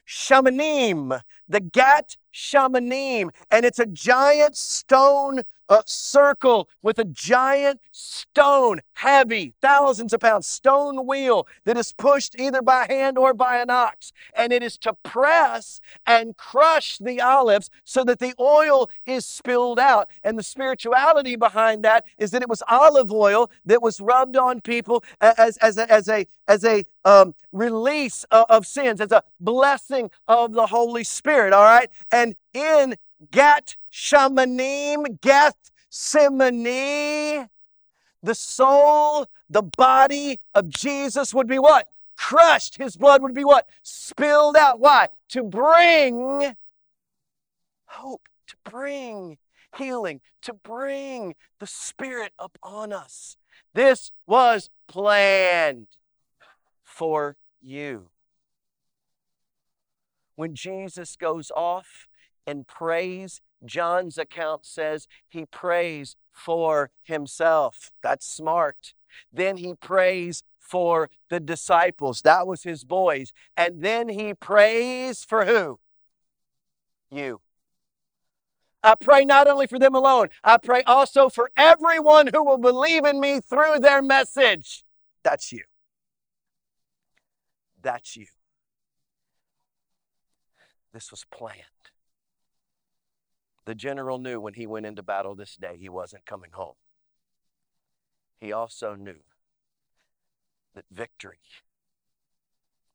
Shamanim. 0.06 1.20
The 1.48 1.60
Gat 1.60 2.16
Shamanim. 2.32 3.30
And 3.50 3.66
it's 3.66 3.78
a 3.78 3.86
giant 3.86 4.56
stone 4.56 5.42
a 5.68 5.82
circle 5.86 6.68
with 6.82 6.98
a 6.98 7.04
giant 7.04 7.80
stone, 7.92 8.80
heavy, 8.94 9.54
thousands 9.60 10.12
of 10.12 10.20
pounds, 10.20 10.46
stone 10.46 11.06
wheel 11.06 11.46
that 11.64 11.76
is 11.76 11.92
pushed 11.92 12.38
either 12.38 12.62
by 12.62 12.86
hand 12.88 13.18
or 13.18 13.34
by 13.34 13.58
an 13.58 13.70
ox. 13.70 14.12
And 14.34 14.52
it 14.52 14.62
is 14.62 14.78
to 14.78 14.94
press 14.94 15.80
and 16.06 16.36
crush 16.36 16.98
the 16.98 17.20
olives 17.20 17.70
so 17.84 18.04
that 18.04 18.18
the 18.18 18.34
oil 18.40 18.90
is 19.04 19.26
spilled 19.26 19.78
out. 19.78 20.08
And 20.22 20.38
the 20.38 20.42
spirituality 20.42 21.36
behind 21.36 21.84
that 21.84 22.04
is 22.18 22.30
that 22.30 22.42
it 22.42 22.48
was 22.48 22.62
olive 22.68 23.12
oil 23.12 23.50
that 23.64 23.82
was 23.82 24.00
rubbed 24.00 24.36
on 24.36 24.60
people 24.60 25.04
as, 25.20 25.56
as 25.58 25.78
a, 25.78 25.90
as 25.90 26.08
a, 26.08 26.26
as 26.46 26.64
a 26.64 26.84
um, 27.04 27.34
release 27.52 28.24
of, 28.30 28.46
of 28.48 28.66
sins, 28.66 29.00
as 29.00 29.12
a 29.12 29.22
blessing 29.40 30.10
of 30.26 30.52
the 30.52 30.66
Holy 30.66 31.04
Spirit. 31.04 31.52
All 31.52 31.64
right. 31.64 31.90
And 32.10 32.36
in 32.54 32.96
Gat 33.30 33.76
Shamanim, 33.92 35.20
Geth 35.20 35.70
Simony, 35.90 37.46
the 38.22 38.34
soul, 38.34 39.26
the 39.48 39.62
body 39.62 40.40
of 40.54 40.68
Jesus 40.68 41.32
would 41.32 41.46
be 41.46 41.58
what? 41.58 41.88
Crushed. 42.16 42.76
His 42.76 42.96
blood 42.96 43.22
would 43.22 43.34
be 43.34 43.44
what? 43.44 43.68
Spilled 43.82 44.56
out. 44.56 44.80
Why? 44.80 45.08
To 45.30 45.42
bring 45.42 46.56
hope, 47.86 48.28
to 48.48 48.56
bring 48.70 49.38
healing, 49.76 50.20
to 50.42 50.52
bring 50.52 51.34
the 51.58 51.66
Spirit 51.66 52.32
upon 52.38 52.92
us. 52.92 53.36
This 53.74 54.10
was 54.26 54.70
planned 54.88 55.88
for 56.82 57.36
you. 57.60 58.10
When 60.34 60.54
Jesus 60.54 61.16
goes 61.16 61.50
off 61.54 62.08
and 62.46 62.66
prays, 62.66 63.40
John's 63.64 64.18
account 64.18 64.64
says 64.64 65.08
he 65.28 65.44
prays 65.46 66.16
for 66.32 66.90
himself. 67.02 67.90
That's 68.02 68.26
smart. 68.26 68.94
Then 69.32 69.56
he 69.56 69.74
prays 69.74 70.42
for 70.58 71.10
the 71.30 71.40
disciples. 71.40 72.22
That 72.22 72.46
was 72.46 72.62
his 72.62 72.84
boys. 72.84 73.32
And 73.56 73.82
then 73.82 74.08
he 74.08 74.34
prays 74.34 75.24
for 75.24 75.44
who? 75.46 75.80
You. 77.10 77.40
I 78.82 78.94
pray 78.94 79.24
not 79.24 79.48
only 79.48 79.66
for 79.66 79.78
them 79.78 79.94
alone, 79.94 80.28
I 80.44 80.56
pray 80.58 80.82
also 80.84 81.28
for 81.28 81.50
everyone 81.56 82.28
who 82.28 82.44
will 82.44 82.58
believe 82.58 83.04
in 83.04 83.18
me 83.18 83.40
through 83.40 83.80
their 83.80 84.02
message. 84.02 84.84
That's 85.24 85.50
you. 85.50 85.64
That's 87.82 88.16
you. 88.16 88.26
This 90.92 91.10
was 91.10 91.24
planned. 91.30 91.64
The 93.68 93.74
general 93.74 94.16
knew 94.18 94.40
when 94.40 94.54
he 94.54 94.66
went 94.66 94.86
into 94.86 95.02
battle 95.02 95.34
this 95.34 95.54
day 95.54 95.76
he 95.78 95.90
wasn't 95.90 96.24
coming 96.24 96.52
home. 96.54 96.76
He 98.38 98.50
also 98.50 98.94
knew 98.94 99.20
that 100.74 100.86
victory 100.90 101.42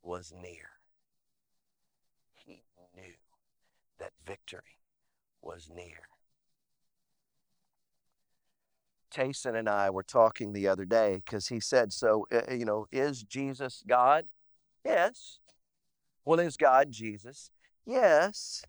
was 0.02 0.34
near. 0.36 0.70
He 2.34 2.64
knew 2.96 3.14
that 4.00 4.14
victory 4.26 4.80
was 5.44 5.70
near. 5.72 6.08
Tayson 9.14 9.56
and 9.56 9.70
I 9.70 9.92
were 9.92 10.02
talking 10.02 10.54
the 10.54 10.68
other 10.68 10.86
day 10.86 11.22
because 11.24 11.50
he 11.50 11.60
said, 11.60 11.94
So, 11.94 12.26
uh, 12.34 12.52
you 12.52 12.66
know, 12.66 12.88
is 12.92 13.22
Jesus 13.22 13.84
God? 13.88 14.26
Yes. 14.84 15.38
Well, 16.26 16.40
is 16.40 16.58
God 16.58 16.90
Jesus? 16.90 17.52
Yes 17.86 18.64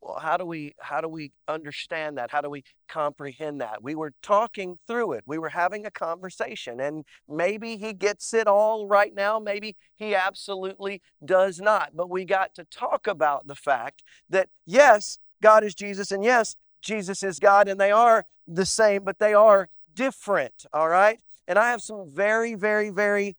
well, 0.00 0.18
how 0.18 0.36
do 0.36 0.46
we 0.46 0.74
how 0.80 1.00
do 1.00 1.08
we 1.08 1.32
understand 1.46 2.16
that? 2.18 2.30
How 2.30 2.40
do 2.40 2.48
we 2.48 2.64
comprehend 2.88 3.60
that? 3.60 3.82
We 3.82 3.94
were 3.94 4.12
talking 4.22 4.78
through 4.86 5.12
it. 5.12 5.24
We 5.26 5.38
were 5.38 5.50
having 5.50 5.84
a 5.84 5.90
conversation 5.90 6.80
and 6.80 7.04
maybe 7.28 7.76
he 7.76 7.92
gets 7.92 8.32
it 8.32 8.46
all 8.46 8.86
right 8.86 9.14
now 9.14 9.38
maybe 9.38 9.76
he 9.96 10.14
absolutely 10.14 11.02
does 11.24 11.60
not. 11.60 11.90
But 11.94 12.08
we 12.08 12.24
got 12.24 12.54
to 12.54 12.64
talk 12.64 13.06
about 13.06 13.46
the 13.46 13.54
fact 13.54 14.02
that 14.28 14.48
yes 14.66 15.18
god 15.42 15.64
is 15.64 15.74
jesus 15.74 16.10
and 16.12 16.22
yes 16.22 16.56
jesus 16.82 17.22
is 17.22 17.38
god 17.38 17.66
and 17.68 17.80
they 17.80 17.90
are 17.90 18.26
the 18.46 18.66
same 18.66 19.02
but 19.04 19.18
they 19.18 19.34
are 19.34 19.68
different 19.94 20.66
all 20.72 20.88
right? 20.88 21.18
And 21.46 21.58
i 21.58 21.70
have 21.70 21.82
some 21.82 22.06
very 22.08 22.54
very 22.54 22.90
very 22.90 23.36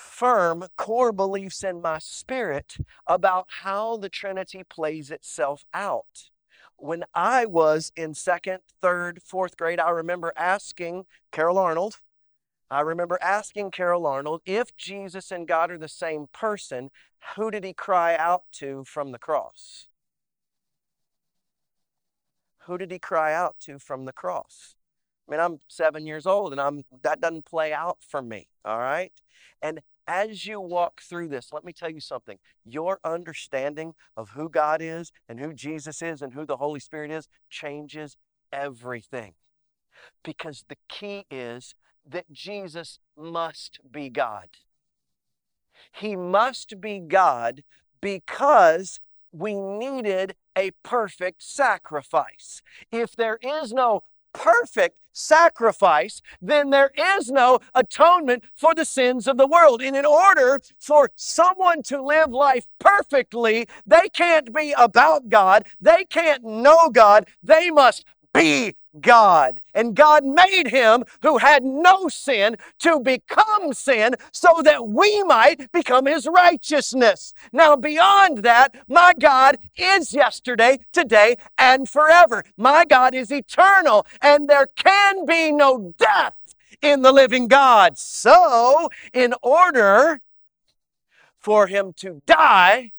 firm 0.00 0.64
core 0.76 1.12
beliefs 1.12 1.62
in 1.62 1.80
my 1.80 1.98
spirit 1.98 2.76
about 3.06 3.46
how 3.62 3.96
the 3.96 4.08
Trinity 4.08 4.62
plays 4.64 5.10
itself 5.10 5.64
out. 5.74 6.30
When 6.76 7.04
I 7.14 7.44
was 7.44 7.92
in 7.94 8.14
second, 8.14 8.60
third, 8.80 9.20
fourth 9.22 9.56
grade, 9.56 9.78
I 9.78 9.90
remember 9.90 10.32
asking 10.36 11.04
Carol 11.30 11.58
Arnold, 11.58 12.00
I 12.70 12.80
remember 12.80 13.18
asking 13.20 13.72
Carol 13.72 14.06
Arnold, 14.06 14.40
if 14.46 14.74
Jesus 14.76 15.30
and 15.30 15.46
God 15.46 15.70
are 15.70 15.78
the 15.78 15.88
same 15.88 16.26
person, 16.32 16.90
who 17.36 17.50
did 17.50 17.64
he 17.64 17.74
cry 17.74 18.16
out 18.16 18.44
to 18.52 18.84
from 18.86 19.12
the 19.12 19.18
cross? 19.18 19.88
Who 22.64 22.78
did 22.78 22.90
he 22.90 22.98
cry 22.98 23.34
out 23.34 23.56
to 23.60 23.78
from 23.78 24.04
the 24.04 24.12
cross? 24.12 24.76
I 25.28 25.32
mean, 25.32 25.40
I'm 25.40 25.58
seven 25.68 26.06
years 26.06 26.26
old 26.26 26.52
and 26.52 26.60
I'm 26.60 26.84
that 27.02 27.20
doesn't 27.20 27.44
play 27.44 27.72
out 27.72 27.98
for 28.00 28.22
me. 28.22 28.48
All 28.64 28.78
right. 28.78 29.12
And 29.62 29.80
as 30.06 30.46
you 30.46 30.60
walk 30.60 31.00
through 31.00 31.28
this, 31.28 31.52
let 31.52 31.64
me 31.64 31.72
tell 31.72 31.90
you 31.90 32.00
something. 32.00 32.38
Your 32.64 33.00
understanding 33.04 33.94
of 34.16 34.30
who 34.30 34.48
God 34.48 34.80
is 34.82 35.12
and 35.28 35.40
who 35.40 35.52
Jesus 35.52 36.02
is 36.02 36.22
and 36.22 36.34
who 36.34 36.44
the 36.44 36.56
Holy 36.56 36.80
Spirit 36.80 37.10
is 37.10 37.28
changes 37.48 38.16
everything. 38.52 39.34
Because 40.24 40.64
the 40.68 40.76
key 40.88 41.26
is 41.30 41.74
that 42.08 42.30
Jesus 42.32 42.98
must 43.16 43.80
be 43.90 44.08
God. 44.08 44.48
He 45.92 46.16
must 46.16 46.80
be 46.80 46.98
God 46.98 47.62
because 48.00 49.00
we 49.32 49.54
needed 49.54 50.34
a 50.56 50.72
perfect 50.82 51.42
sacrifice. 51.42 52.62
If 52.90 53.14
there 53.14 53.38
is 53.42 53.72
no 53.72 54.02
perfect 54.32 54.96
sacrifice, 55.12 56.22
then 56.40 56.70
there 56.70 56.90
is 56.96 57.30
no 57.30 57.58
atonement 57.74 58.44
for 58.54 58.74
the 58.74 58.84
sins 58.84 59.26
of 59.26 59.36
the 59.36 59.46
world. 59.46 59.82
And 59.82 59.96
in 59.96 60.06
order 60.06 60.60
for 60.78 61.10
someone 61.16 61.82
to 61.84 62.02
live 62.02 62.30
life 62.30 62.66
perfectly, 62.78 63.66
they 63.86 64.08
can't 64.12 64.54
be 64.54 64.72
about 64.76 65.28
God, 65.28 65.66
they 65.80 66.04
can't 66.04 66.44
know 66.44 66.90
God, 66.90 67.26
they 67.42 67.70
must 67.70 68.04
be 68.32 68.76
God. 69.00 69.60
And 69.74 69.94
God 69.94 70.24
made 70.24 70.68
him 70.68 71.04
who 71.22 71.38
had 71.38 71.62
no 71.62 72.08
sin 72.08 72.56
to 72.80 73.00
become 73.00 73.72
sin 73.72 74.16
so 74.32 74.62
that 74.62 74.88
we 74.88 75.22
might 75.22 75.70
become 75.72 76.06
his 76.06 76.26
righteousness. 76.26 77.32
Now, 77.52 77.76
beyond 77.76 78.38
that, 78.38 78.74
my 78.88 79.14
God 79.18 79.58
is 79.76 80.12
yesterday, 80.12 80.80
today, 80.92 81.36
and 81.56 81.88
forever. 81.88 82.44
My 82.56 82.84
God 82.84 83.14
is 83.14 83.30
eternal, 83.30 84.06
and 84.20 84.48
there 84.48 84.66
can 84.66 85.24
be 85.24 85.52
no 85.52 85.94
death 85.98 86.36
in 86.82 87.02
the 87.02 87.12
living 87.12 87.46
God. 87.46 87.96
So, 87.98 88.88
in 89.12 89.34
order 89.42 90.20
for 91.38 91.66
him 91.68 91.92
to 91.98 92.22
die, 92.26 92.92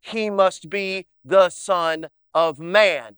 he 0.00 0.30
must 0.30 0.68
be 0.68 1.06
the 1.24 1.50
Son 1.50 2.08
of 2.34 2.58
Man. 2.58 3.16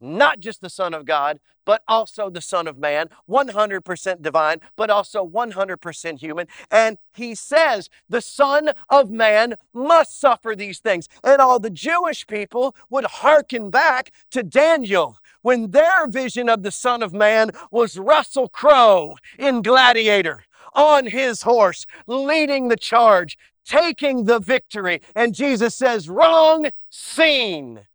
Not 0.00 0.40
just 0.40 0.60
the 0.60 0.70
Son 0.70 0.94
of 0.94 1.04
God, 1.04 1.40
but 1.64 1.82
also 1.86 2.30
the 2.30 2.40
Son 2.40 2.66
of 2.66 2.78
Man, 2.78 3.08
100% 3.28 4.22
divine, 4.22 4.60
but 4.76 4.90
also 4.90 5.26
100% 5.26 6.18
human. 6.18 6.46
And 6.70 6.98
he 7.14 7.34
says 7.34 7.90
the 8.08 8.22
Son 8.22 8.70
of 8.88 9.10
Man 9.10 9.54
must 9.74 10.18
suffer 10.18 10.56
these 10.56 10.78
things. 10.78 11.08
And 11.22 11.40
all 11.40 11.58
the 11.58 11.70
Jewish 11.70 12.26
people 12.26 12.74
would 12.88 13.04
hearken 13.04 13.70
back 13.70 14.12
to 14.30 14.42
Daniel 14.42 15.18
when 15.42 15.70
their 15.70 16.06
vision 16.06 16.48
of 16.48 16.62
the 16.62 16.70
Son 16.70 17.02
of 17.02 17.12
Man 17.12 17.50
was 17.70 17.98
Russell 17.98 18.48
Crowe 18.48 19.16
in 19.38 19.62
Gladiator 19.62 20.44
on 20.74 21.06
his 21.06 21.42
horse, 21.42 21.86
leading 22.06 22.68
the 22.68 22.76
charge, 22.76 23.36
taking 23.64 24.24
the 24.24 24.38
victory. 24.38 25.00
And 25.14 25.34
Jesus 25.34 25.74
says, 25.74 26.08
Wrong 26.08 26.68
scene. 26.90 27.86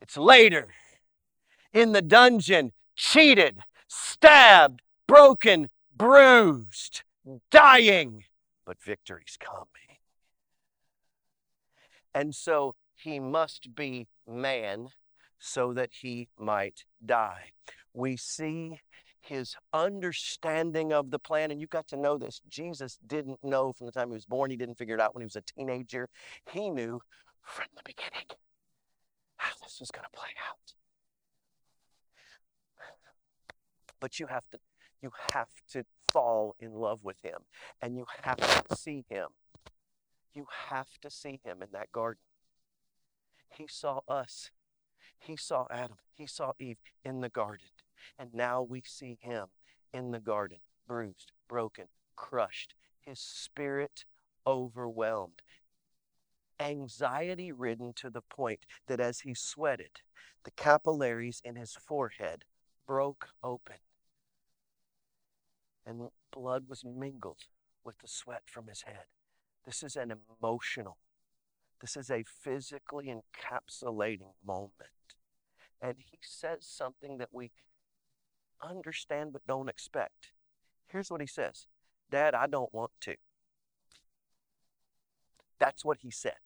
It's 0.00 0.16
later 0.16 0.68
in 1.72 1.92
the 1.92 2.02
dungeon, 2.02 2.72
cheated, 2.96 3.60
stabbed, 3.86 4.82
broken, 5.06 5.70
bruised, 5.94 7.02
dying, 7.50 8.24
but 8.64 8.82
victory's 8.82 9.36
coming. 9.38 9.66
And 12.14 12.34
so 12.34 12.74
he 12.94 13.20
must 13.20 13.74
be 13.74 14.08
man 14.26 14.88
so 15.38 15.72
that 15.72 15.90
he 16.00 16.28
might 16.38 16.84
die. 17.04 17.52
We 17.94 18.16
see 18.16 18.80
his 19.20 19.56
understanding 19.72 20.92
of 20.92 21.10
the 21.10 21.18
plan. 21.18 21.50
And 21.50 21.60
you've 21.60 21.70
got 21.70 21.86
to 21.88 21.96
know 21.96 22.18
this. 22.18 22.40
Jesus 22.48 22.98
didn't 23.06 23.44
know 23.44 23.72
from 23.72 23.86
the 23.86 23.92
time 23.92 24.08
he 24.08 24.14
was 24.14 24.26
born, 24.26 24.50
he 24.50 24.56
didn't 24.56 24.78
figure 24.78 24.94
it 24.94 25.00
out 25.00 25.14
when 25.14 25.22
he 25.22 25.26
was 25.26 25.36
a 25.36 25.42
teenager. 25.42 26.08
He 26.50 26.70
knew 26.70 27.00
from 27.42 27.66
the 27.76 27.82
beginning 27.84 28.26
how 29.38 29.54
this 29.62 29.80
is 29.80 29.90
going 29.90 30.04
to 30.04 30.18
play 30.18 30.30
out. 30.48 30.74
But 34.00 34.20
you 34.20 34.26
have 34.26 34.48
to 34.50 34.58
you 35.00 35.10
have 35.32 35.48
to 35.72 35.84
fall 36.12 36.54
in 36.60 36.72
love 36.72 37.00
with 37.02 37.20
him 37.22 37.40
and 37.80 37.96
you 37.96 38.06
have 38.22 38.36
to 38.36 38.76
see 38.76 39.04
him. 39.08 39.28
You 40.34 40.46
have 40.68 40.98
to 41.02 41.10
see 41.10 41.40
him 41.44 41.62
in 41.62 41.68
that 41.72 41.92
garden. 41.92 42.20
He 43.48 43.66
saw 43.68 44.00
us. 44.08 44.50
He 45.18 45.36
saw 45.36 45.66
Adam. 45.70 45.98
He 46.14 46.26
saw 46.26 46.52
Eve 46.58 46.78
in 47.04 47.20
the 47.20 47.28
garden. 47.28 47.66
And 48.18 48.34
now 48.34 48.62
we 48.62 48.82
see 48.84 49.18
him 49.20 49.46
in 49.92 50.10
the 50.10 50.20
garden, 50.20 50.58
bruised, 50.86 51.32
broken, 51.48 51.86
crushed, 52.14 52.74
his 53.00 53.18
spirit 53.18 54.04
overwhelmed, 54.46 55.42
anxiety 56.60 57.52
ridden 57.52 57.92
to 57.94 58.10
the 58.10 58.22
point 58.22 58.60
that 58.86 59.00
as 59.00 59.20
he 59.20 59.34
sweated, 59.34 60.00
the 60.44 60.50
capillaries 60.50 61.40
in 61.44 61.56
his 61.56 61.74
forehead 61.74 62.44
broke 62.86 63.28
open 63.42 63.76
and 65.88 66.08
blood 66.30 66.64
was 66.68 66.84
mingled 66.84 67.44
with 67.84 67.98
the 67.98 68.08
sweat 68.08 68.42
from 68.46 68.66
his 68.66 68.82
head. 68.82 69.06
This 69.64 69.82
is 69.82 69.96
an 69.96 70.12
emotional, 70.40 70.98
this 71.80 71.96
is 71.96 72.10
a 72.10 72.24
physically 72.24 73.06
encapsulating 73.06 74.32
moment. 74.46 74.72
And 75.80 75.96
he 75.98 76.18
says 76.20 76.58
something 76.60 77.18
that 77.18 77.28
we 77.32 77.52
understand 78.62 79.32
but 79.32 79.46
don't 79.46 79.68
expect. 79.68 80.32
Here's 80.88 81.10
what 81.10 81.20
he 81.20 81.26
says 81.26 81.66
Dad, 82.10 82.34
I 82.34 82.46
don't 82.46 82.72
want 82.74 82.90
to. 83.02 83.14
That's 85.58 85.84
what 85.84 85.98
he 86.00 86.10
said. 86.10 86.38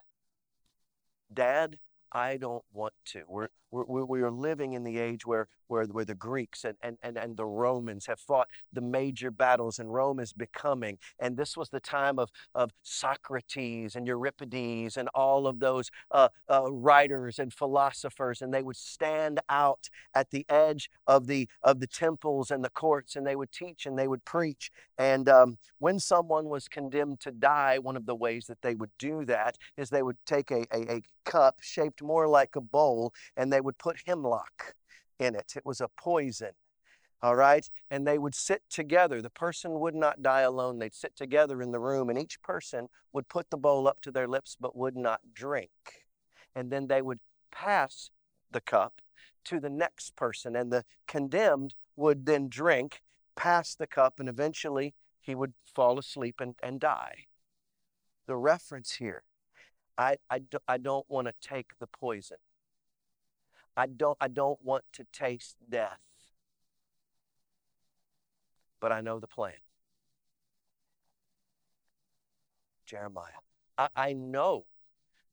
Dad, 1.34 1.78
I 2.12 2.36
don't 2.36 2.64
want 2.72 2.94
to. 3.06 3.24
We're, 3.28 3.48
we're, 3.72 4.04
we 4.04 4.22
are 4.22 4.30
living 4.30 4.74
in 4.74 4.84
the 4.84 4.98
age 4.98 5.26
where, 5.26 5.48
where, 5.66 5.84
where 5.84 6.04
the 6.04 6.14
Greeks 6.14 6.64
and, 6.64 6.76
and, 6.82 6.98
and, 7.02 7.16
and 7.16 7.36
the 7.36 7.46
Romans 7.46 8.06
have 8.06 8.20
fought 8.20 8.48
the 8.72 8.80
major 8.80 9.30
battles, 9.30 9.78
and 9.78 9.92
Rome 9.92 10.20
is 10.20 10.32
becoming. 10.32 10.98
And 11.18 11.36
this 11.36 11.56
was 11.56 11.70
the 11.70 11.80
time 11.80 12.18
of, 12.18 12.30
of 12.54 12.70
Socrates 12.82 13.96
and 13.96 14.06
Euripides 14.06 14.96
and 14.96 15.08
all 15.14 15.46
of 15.46 15.58
those 15.58 15.90
uh, 16.10 16.28
uh, 16.50 16.70
writers 16.70 17.38
and 17.38 17.52
philosophers, 17.52 18.42
and 18.42 18.52
they 18.52 18.62
would 18.62 18.76
stand 18.76 19.40
out 19.48 19.88
at 20.14 20.30
the 20.30 20.44
edge 20.48 20.90
of 21.06 21.26
the, 21.26 21.48
of 21.62 21.80
the 21.80 21.86
temples 21.86 22.50
and 22.50 22.62
the 22.62 22.70
courts, 22.70 23.16
and 23.16 23.26
they 23.26 23.36
would 23.36 23.50
teach 23.50 23.86
and 23.86 23.98
they 23.98 24.08
would 24.08 24.24
preach. 24.24 24.70
And 24.98 25.28
um, 25.28 25.58
when 25.78 25.98
someone 25.98 26.48
was 26.48 26.68
condemned 26.68 27.20
to 27.20 27.30
die, 27.32 27.78
one 27.78 27.96
of 27.96 28.06
the 28.06 28.14
ways 28.14 28.46
that 28.46 28.62
they 28.62 28.74
would 28.74 28.90
do 28.98 29.24
that 29.24 29.56
is 29.76 29.88
they 29.88 30.02
would 30.02 30.18
take 30.26 30.50
a, 30.50 30.64
a, 30.72 30.96
a 30.96 31.02
cup 31.24 31.56
shaped 31.60 32.02
more 32.02 32.28
like 32.28 32.56
a 32.56 32.60
bowl, 32.60 33.12
and 33.36 33.52
they 33.52 33.60
would 33.62 33.78
put 33.78 34.02
hemlock 34.06 34.74
in 35.18 35.34
it. 35.34 35.52
It 35.56 35.64
was 35.64 35.80
a 35.80 35.88
poison. 35.88 36.52
All 37.22 37.36
right. 37.36 37.68
And 37.90 38.06
they 38.06 38.18
would 38.18 38.34
sit 38.34 38.62
together. 38.68 39.22
The 39.22 39.30
person 39.30 39.78
would 39.80 39.94
not 39.94 40.22
die 40.22 40.40
alone. 40.40 40.78
They'd 40.78 40.94
sit 40.94 41.16
together 41.16 41.62
in 41.62 41.70
the 41.70 41.80
room, 41.80 42.10
and 42.10 42.18
each 42.18 42.42
person 42.42 42.88
would 43.12 43.28
put 43.28 43.50
the 43.50 43.56
bowl 43.56 43.86
up 43.86 44.00
to 44.02 44.10
their 44.10 44.28
lips 44.28 44.56
but 44.58 44.76
would 44.76 44.96
not 44.96 45.20
drink. 45.32 45.70
And 46.54 46.70
then 46.70 46.88
they 46.88 47.00
would 47.00 47.20
pass 47.50 48.10
the 48.50 48.60
cup 48.60 49.00
to 49.44 49.60
the 49.60 49.70
next 49.70 50.16
person, 50.16 50.54
and 50.54 50.72
the 50.72 50.84
condemned 51.06 51.74
would 51.96 52.26
then 52.26 52.48
drink, 52.48 53.02
pass 53.34 53.74
the 53.74 53.86
cup, 53.86 54.20
and 54.20 54.28
eventually 54.28 54.94
he 55.20 55.34
would 55.34 55.52
fall 55.74 55.98
asleep 55.98 56.36
and, 56.40 56.54
and 56.62 56.80
die. 56.80 57.26
The 58.26 58.36
reference 58.36 58.94
here 58.94 59.24
I, 59.98 60.16
I, 60.30 60.38
do, 60.38 60.58
I 60.66 60.78
don't 60.78 61.08
want 61.08 61.28
to 61.28 61.34
take 61.40 61.78
the 61.78 61.86
poison. 61.86 62.38
I 63.76 63.86
don't, 63.86 64.18
I 64.20 64.28
don't 64.28 64.62
want 64.64 64.84
to 64.94 65.06
taste 65.12 65.56
death. 65.68 65.98
But 68.80 68.92
I 68.92 69.00
know 69.00 69.20
the 69.20 69.26
plan. 69.26 69.52
Jeremiah, 72.86 73.40
I, 73.78 73.88
I 73.94 74.12
know 74.12 74.66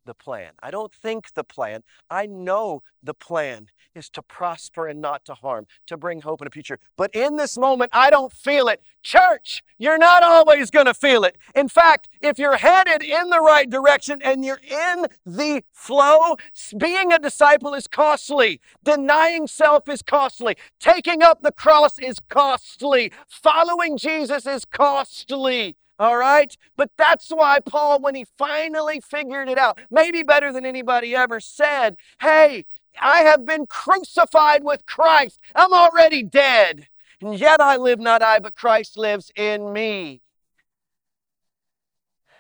the 0.06 0.14
plan. 0.14 0.52
I 0.62 0.72
don't 0.72 0.94
think 0.94 1.34
the 1.34 1.44
plan. 1.44 1.84
I 2.10 2.26
know 2.26 2.84
the 3.02 3.14
plan 3.14 3.68
is 3.96 4.10
to 4.12 4.22
prosper 4.22 4.88
and 4.88 5.02
not 5.02 5.26
to 5.26 5.34
harm, 5.34 5.68
to 5.88 5.98
bring 5.98 6.22
hope 6.22 6.42
and 6.42 6.48
a 6.48 6.52
future. 6.52 6.80
But 6.96 7.14
in 7.14 7.38
this 7.38 7.58
moment, 7.58 7.92
I 7.94 8.10
don't 8.10 8.32
feel 8.32 8.68
it. 8.68 8.82
Church, 9.02 9.64
you're 9.78 9.98
not 9.98 10.24
always 10.24 10.72
going 10.72 10.86
to 10.86 10.94
feel 10.94 11.24
it. 11.24 11.38
In 11.56 11.68
fact, 11.70 12.10
if 12.22 12.38
you're 12.38 12.58
headed 12.58 13.02
in 13.02 13.30
the 13.30 13.40
right 13.40 13.70
direction 13.70 14.22
and 14.24 14.44
you're 14.44 14.62
in 14.70 15.08
the 15.26 15.64
flow, 15.72 16.38
being 16.78 17.12
a 17.12 17.20
disciple 17.20 17.74
is 17.74 17.88
costly. 17.88 18.62
Denying 18.84 19.48
self 19.48 19.88
is 19.90 20.02
costly. 20.02 20.56
Taking 20.80 21.22
up 21.24 21.42
the 21.42 21.52
cross 21.52 22.00
is 22.00 22.20
costly. 22.30 23.12
Following 23.28 23.98
Jesus 23.98 24.46
is 24.46 24.66
costly. 24.66 25.76
All 26.00 26.18
right? 26.18 26.56
But 26.78 26.92
that's 26.98 27.30
why 27.30 27.60
Paul, 27.60 28.00
when 28.00 28.16
he 28.16 28.26
finally 28.38 29.02
figured 29.02 29.50
it 29.50 29.58
out, 29.58 29.80
maybe 29.92 30.24
better 30.24 30.54
than 30.54 30.66
anybody 30.66 31.14
ever 31.14 31.42
said, 31.42 31.98
Hey, 32.22 32.66
I 33.00 33.20
have 33.22 33.46
been 33.46 33.68
crucified 33.68 34.64
with 34.64 34.86
Christ. 34.86 35.40
I'm 35.54 35.74
already 35.74 36.24
dead. 36.24 36.88
And 37.22 37.38
yet 37.38 37.60
I 37.60 37.76
live 37.76 38.00
not 38.00 38.22
I, 38.22 38.40
but 38.40 38.56
Christ 38.56 38.98
lives 38.98 39.30
in 39.36 39.74
me. 39.74 40.22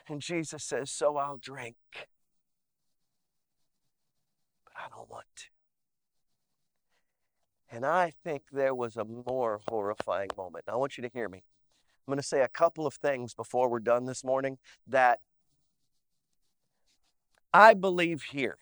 And 0.08 0.22
Jesus 0.22 0.64
says, 0.64 0.90
So 0.90 1.18
I'll 1.18 1.38
drink. 1.38 1.76
But 4.64 4.74
I 4.78 4.88
don't 4.96 5.10
want 5.10 5.26
to. 5.36 5.44
And 7.72 7.86
I 7.86 8.14
think 8.24 8.44
there 8.52 8.74
was 8.74 8.96
a 8.98 9.06
more 9.06 9.60
horrifying 9.68 10.30
moment. 10.36 10.66
I 10.68 10.76
want 10.78 10.98
you 10.98 11.04
to 11.04 11.10
hear 11.14 11.30
me. 11.30 11.44
I'm 12.10 12.12
going 12.12 12.24
to 12.24 12.28
say 12.28 12.42
a 12.42 12.48
couple 12.48 12.88
of 12.88 12.96
things 12.96 13.36
before 13.36 13.70
we're 13.70 13.80
done 13.80 14.06
this 14.06 14.24
morning 14.24 14.58
that 14.88 15.20
I 17.54 17.76
believe 17.76 18.24
here. 18.32 18.58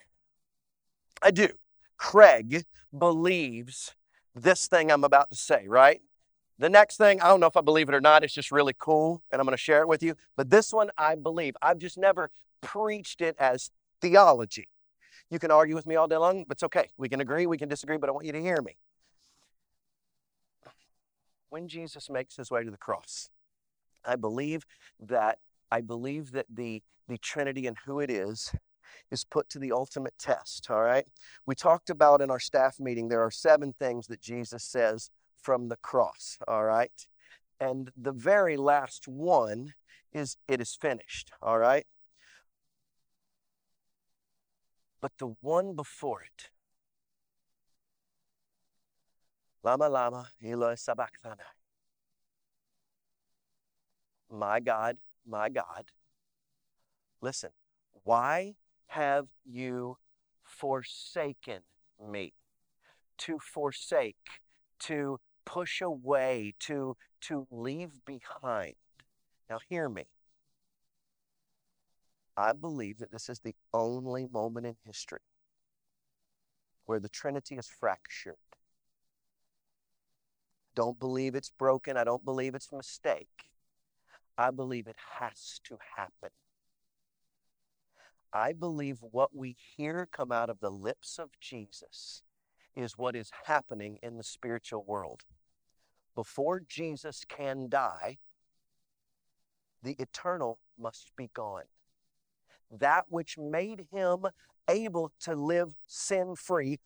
I 1.22 1.32
do. 1.32 1.48
Craig 1.96 2.66
believes 2.96 3.96
this 4.36 4.68
thing 4.68 4.92
I'm 4.92 5.06
about 5.06 5.32
to 5.32 5.38
say, 5.38 5.66
right? 5.66 6.02
The 6.60 6.70
next 6.70 6.98
thing, 6.98 7.22
I 7.22 7.30
don't 7.30 7.40
know 7.40 7.48
if 7.48 7.56
I 7.56 7.62
believe 7.62 7.88
it 7.88 7.96
or 7.96 8.02
not, 8.02 8.26
it's 8.26 8.34
just 8.34 8.52
really 8.52 8.76
cool, 8.78 9.24
and 9.32 9.40
I'm 9.40 9.46
going 9.46 9.56
to 9.56 9.58
share 9.58 9.80
it 9.80 9.88
with 9.88 10.04
you. 10.04 10.16
But 10.36 10.50
this 10.50 10.74
one, 10.74 10.92
I 10.98 11.16
believe. 11.16 11.56
I've 11.62 11.80
just 11.80 11.98
never 11.98 12.30
preached 12.60 13.22
it 13.22 13.38
as 13.40 13.72
theology. 14.02 14.68
You 15.30 15.40
can 15.40 15.52
argue 15.52 15.76
with 15.76 15.88
me 15.88 15.96
all 15.96 16.10
day 16.10 16.18
long, 16.18 16.44
but 16.46 16.58
it's 16.58 16.64
okay. 16.64 16.90
We 16.98 17.08
can 17.08 17.22
agree, 17.22 17.46
we 17.46 17.58
can 17.58 17.70
disagree, 17.70 17.96
but 17.96 18.10
I 18.10 18.12
want 18.12 18.26
you 18.26 18.34
to 18.34 18.42
hear 18.42 18.62
me. 18.62 18.76
When 21.50 21.70
Jesus 21.70 22.10
makes 22.10 22.36
his 22.36 22.52
way 22.52 22.66
to 22.66 22.72
the 22.72 22.76
cross, 22.76 23.30
I 24.08 24.15
believe 24.15 24.65
that 25.00 25.39
I 25.72 25.82
believe 25.82 26.32
that 26.32 26.48
the 26.50 26.82
the 27.08 27.17
Trinity 27.17 27.67
and 27.67 27.78
who 27.86 28.00
it 28.00 28.10
is 28.10 28.54
is 29.12 29.24
put 29.24 29.50
to 29.50 29.60
the 29.60 29.72
ultimate 29.72 30.13
test, 30.17 30.67
all 30.70 30.82
right? 30.82 31.06
We 31.46 31.56
talked 31.56 31.89
about 31.89 32.22
in 32.22 32.30
our 32.32 32.39
staff 32.39 32.80
meeting 32.80 33.08
there 33.08 33.22
are 33.22 33.32
seven 33.32 33.74
things 33.74 34.08
that 34.08 34.22
Jesus 34.22 34.63
says 34.63 35.10
from 35.41 35.70
the 35.70 35.78
cross, 35.78 36.38
all 36.48 36.65
right? 36.65 36.91
And 37.60 37.91
the 37.96 38.12
very 38.12 38.58
last 38.58 39.08
one 39.08 39.74
is 40.13 40.38
it 40.48 40.62
is 40.62 40.76
finished, 40.80 41.32
all 41.41 41.58
right? 41.58 41.86
But 45.02 45.12
the 45.20 45.36
one 45.41 45.76
before 45.76 46.22
it, 46.22 46.50
Lama 49.63 49.89
Lama 49.89 50.30
Eloi 50.43 50.76
Sabachthani. 50.76 51.43
My 54.32 54.60
God, 54.60 54.98
my 55.26 55.50
God. 55.50 55.86
Listen, 57.22 57.52
why 58.04 58.56
have 58.88 59.28
you 59.46 59.98
forsaken 60.44 61.62
me? 62.12 62.34
To 63.20 63.40
forsake, 63.40 64.16
to 64.80 65.20
push 65.46 65.82
away, 65.82 66.54
to, 66.60 66.96
to 67.22 67.48
leave 67.50 68.06
behind. 68.06 68.76
Now, 69.50 69.60
hear 69.68 69.90
me. 69.90 70.06
I 72.36 72.54
believe 72.54 73.00
that 73.00 73.12
this 73.12 73.30
is 73.30 73.40
the 73.40 73.56
only 73.74 74.28
moment 74.32 74.68
in 74.68 74.76
history 74.86 75.22
where 76.86 77.00
the 77.00 77.10
Trinity 77.10 77.56
is 77.56 77.68
fractured. 77.68 78.36
Don't 80.76 81.00
believe 81.00 81.34
it's 81.34 81.50
broken. 81.50 81.98
I 81.98 82.04
don't 82.04 82.24
believe 82.24 82.54
it's 82.54 82.72
a 82.72 82.78
mistake. 82.78 83.28
I 84.38 84.52
believe 84.52 84.88
it 84.88 84.97
has 85.19 85.60
to 85.65 85.78
happen. 85.95 86.30
I 88.34 88.54
believe 88.54 88.97
what 89.02 89.36
we 89.36 89.56
hear 89.76 90.08
come 90.12 90.32
out 90.32 90.50
of 90.50 90.60
the 90.60 90.69
lips 90.69 91.17
of 91.17 91.30
Jesus 91.39 92.21
is 92.76 92.97
what 92.97 93.15
is 93.15 93.32
happening 93.45 93.97
in 94.04 94.17
the 94.17 94.23
spiritual 94.23 94.84
world. 94.86 95.21
Before 96.13 96.60
Jesus 96.60 97.23
can 97.28 97.69
die, 97.69 98.17
the 99.82 99.95
eternal 100.00 100.60
must 100.80 101.12
be 101.17 101.30
gone. 101.34 101.63
That 102.69 103.06
which 103.10 103.38
made 103.38 103.88
him 103.91 104.26
able 104.69 105.13
to 105.21 105.36
live 105.36 105.73
sin 105.88 106.36
free 106.36 106.80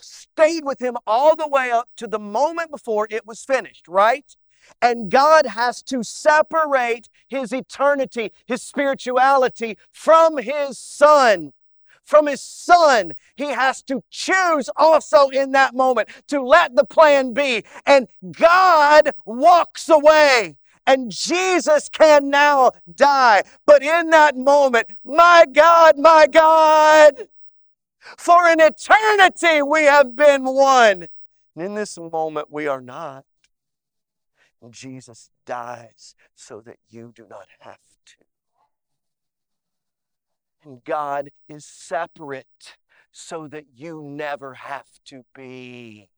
stayed 0.00 0.64
with 0.64 0.80
him 0.80 0.96
all 1.06 1.34
the 1.34 1.48
way 1.48 1.70
up 1.70 1.88
to 1.96 2.06
the 2.06 2.18
moment 2.18 2.70
before 2.70 3.06
it 3.10 3.26
was 3.26 3.42
finished, 3.42 3.88
right? 3.88 4.36
And 4.80 5.10
God 5.10 5.46
has 5.46 5.82
to 5.84 6.02
separate 6.02 7.08
his 7.26 7.52
eternity, 7.52 8.32
his 8.46 8.62
spirituality 8.62 9.78
from 9.92 10.38
his 10.38 10.78
son. 10.78 11.52
From 12.04 12.26
his 12.26 12.40
son, 12.40 13.12
he 13.36 13.48
has 13.48 13.82
to 13.82 14.02
choose 14.08 14.70
also 14.76 15.28
in 15.28 15.52
that 15.52 15.74
moment 15.74 16.08
to 16.28 16.40
let 16.40 16.74
the 16.74 16.84
plan 16.84 17.34
be. 17.34 17.64
And 17.84 18.08
God 18.32 19.12
walks 19.26 19.90
away 19.90 20.56
and 20.88 21.10
Jesus 21.10 21.90
can 21.90 22.30
now 22.30 22.72
die. 22.94 23.42
But 23.66 23.82
in 23.82 24.08
that 24.08 24.36
moment, 24.36 24.86
my 25.04 25.44
God, 25.52 25.98
my 25.98 26.26
God, 26.26 27.28
for 28.16 28.46
an 28.46 28.58
eternity 28.58 29.60
we 29.60 29.82
have 29.82 30.16
been 30.16 30.44
one. 30.44 31.08
And 31.54 31.66
in 31.66 31.74
this 31.74 31.98
moment, 31.98 32.50
we 32.50 32.66
are 32.68 32.80
not. 32.80 33.26
Jesus 34.70 35.30
dies 35.46 36.14
so 36.34 36.60
that 36.60 36.78
you 36.88 37.12
do 37.14 37.26
not 37.28 37.46
have 37.60 37.78
to. 38.06 38.16
And 40.64 40.84
God 40.84 41.30
is 41.48 41.64
separate 41.64 42.76
so 43.12 43.48
that 43.48 43.66
you 43.74 44.02
never 44.02 44.54
have 44.54 44.88
to 45.06 45.24
be. 45.34 46.08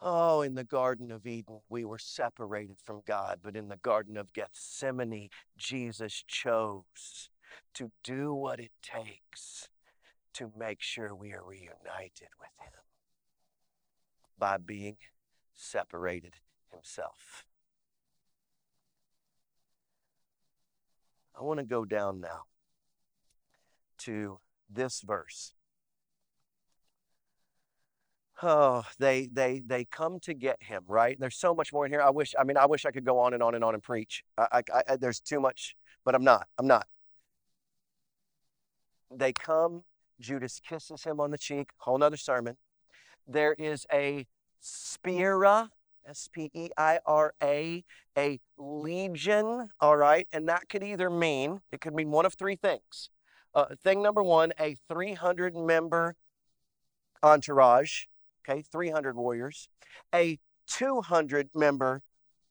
Oh, 0.00 0.42
in 0.42 0.54
the 0.54 0.64
Garden 0.64 1.10
of 1.10 1.26
Eden, 1.26 1.60
we 1.68 1.84
were 1.84 1.98
separated 1.98 2.76
from 2.84 3.02
God, 3.04 3.40
but 3.42 3.56
in 3.56 3.68
the 3.68 3.76
Garden 3.76 4.16
of 4.16 4.32
Gethsemane, 4.32 5.28
Jesus 5.56 6.22
chose 6.26 7.30
to 7.74 7.90
do 8.04 8.32
what 8.32 8.60
it 8.60 8.70
takes 8.80 9.68
to 10.34 10.52
make 10.56 10.80
sure 10.80 11.14
we 11.14 11.32
are 11.32 11.42
reunited 11.42 12.28
with 12.38 12.50
Him 12.60 12.72
by 14.38 14.56
being 14.56 14.96
separated 15.52 16.34
himself. 16.72 17.44
I 21.38 21.42
want 21.42 21.60
to 21.60 21.66
go 21.66 21.84
down 21.84 22.20
now 22.20 22.42
to 23.98 24.40
this 24.68 25.00
verse. 25.00 25.52
Oh, 28.42 28.84
they 28.98 29.28
they 29.32 29.62
they 29.66 29.84
come 29.84 30.20
to 30.20 30.34
get 30.34 30.62
him, 30.62 30.84
right? 30.86 31.18
There's 31.18 31.36
so 31.36 31.54
much 31.54 31.72
more 31.72 31.86
in 31.86 31.92
here. 31.92 32.02
I 32.02 32.10
wish, 32.10 32.34
I 32.38 32.44
mean, 32.44 32.56
I 32.56 32.66
wish 32.66 32.84
I 32.84 32.92
could 32.92 33.04
go 33.04 33.18
on 33.18 33.34
and 33.34 33.42
on 33.42 33.54
and 33.54 33.64
on 33.64 33.74
and 33.74 33.82
preach. 33.82 34.22
I, 34.36 34.62
I, 34.72 34.82
I 34.88 34.96
there's 34.96 35.20
too 35.20 35.40
much, 35.40 35.76
but 36.04 36.14
I'm 36.14 36.22
not. 36.22 36.46
I'm 36.56 36.66
not. 36.66 36.86
They 39.14 39.32
come. 39.32 39.82
Judas 40.20 40.60
kisses 40.60 41.04
him 41.04 41.20
on 41.20 41.30
the 41.30 41.38
cheek. 41.38 41.70
Whole 41.78 41.98
nother 41.98 42.16
sermon. 42.16 42.56
There 43.26 43.54
is 43.54 43.86
a 43.92 44.26
spira 44.60 45.70
S 46.08 46.28
P 46.32 46.50
E 46.54 46.70
I 46.76 47.00
R 47.04 47.34
A, 47.42 47.84
a 48.16 48.40
legion, 48.56 49.68
all 49.80 49.96
right? 49.96 50.26
And 50.32 50.48
that 50.48 50.68
could 50.68 50.82
either 50.82 51.10
mean, 51.10 51.60
it 51.70 51.80
could 51.80 51.94
mean 51.94 52.10
one 52.10 52.26
of 52.26 52.34
three 52.34 52.56
things. 52.56 53.10
Uh, 53.54 53.66
thing 53.82 54.02
number 54.02 54.22
one, 54.22 54.52
a 54.58 54.76
300 54.88 55.54
member 55.54 56.16
entourage, 57.22 58.04
okay, 58.48 58.62
300 58.62 59.16
warriors, 59.16 59.68
a 60.14 60.38
200 60.66 61.50
member 61.54 62.02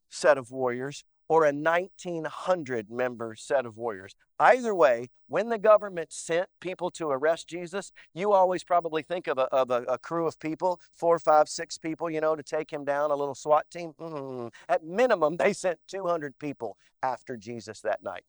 set 0.09 0.37
of 0.37 0.51
warriors, 0.51 1.03
or 1.29 1.43
a 1.43 1.51
1900 1.51 2.89
member 2.89 3.35
set 3.35 3.65
of 3.65 3.77
warriors. 3.77 4.15
Either 4.39 4.73
way, 4.73 5.09
when 5.27 5.49
the 5.49 5.57
government 5.57 6.11
sent 6.11 6.47
people 6.59 6.89
to 6.91 7.09
arrest 7.09 7.47
Jesus, 7.47 7.91
you 8.13 8.31
always 8.31 8.63
probably 8.63 9.01
think 9.01 9.27
of 9.27 9.37
a, 9.37 9.43
of 9.53 9.69
a, 9.71 9.83
a 9.83 9.97
crew 9.97 10.25
of 10.27 10.39
people, 10.39 10.79
four, 10.93 11.19
five, 11.19 11.49
six 11.49 11.77
people, 11.77 12.09
you 12.09 12.21
know, 12.21 12.35
to 12.35 12.43
take 12.43 12.71
him 12.71 12.85
down, 12.85 13.11
a 13.11 13.15
little 13.15 13.35
SWAT 13.35 13.69
team. 13.69 13.93
Mm-hmm. 13.99 14.47
At 14.69 14.85
minimum, 14.85 15.37
they 15.37 15.53
sent 15.53 15.79
200 15.87 16.39
people 16.39 16.77
after 17.03 17.35
Jesus 17.35 17.81
that 17.81 18.03
night. 18.03 18.23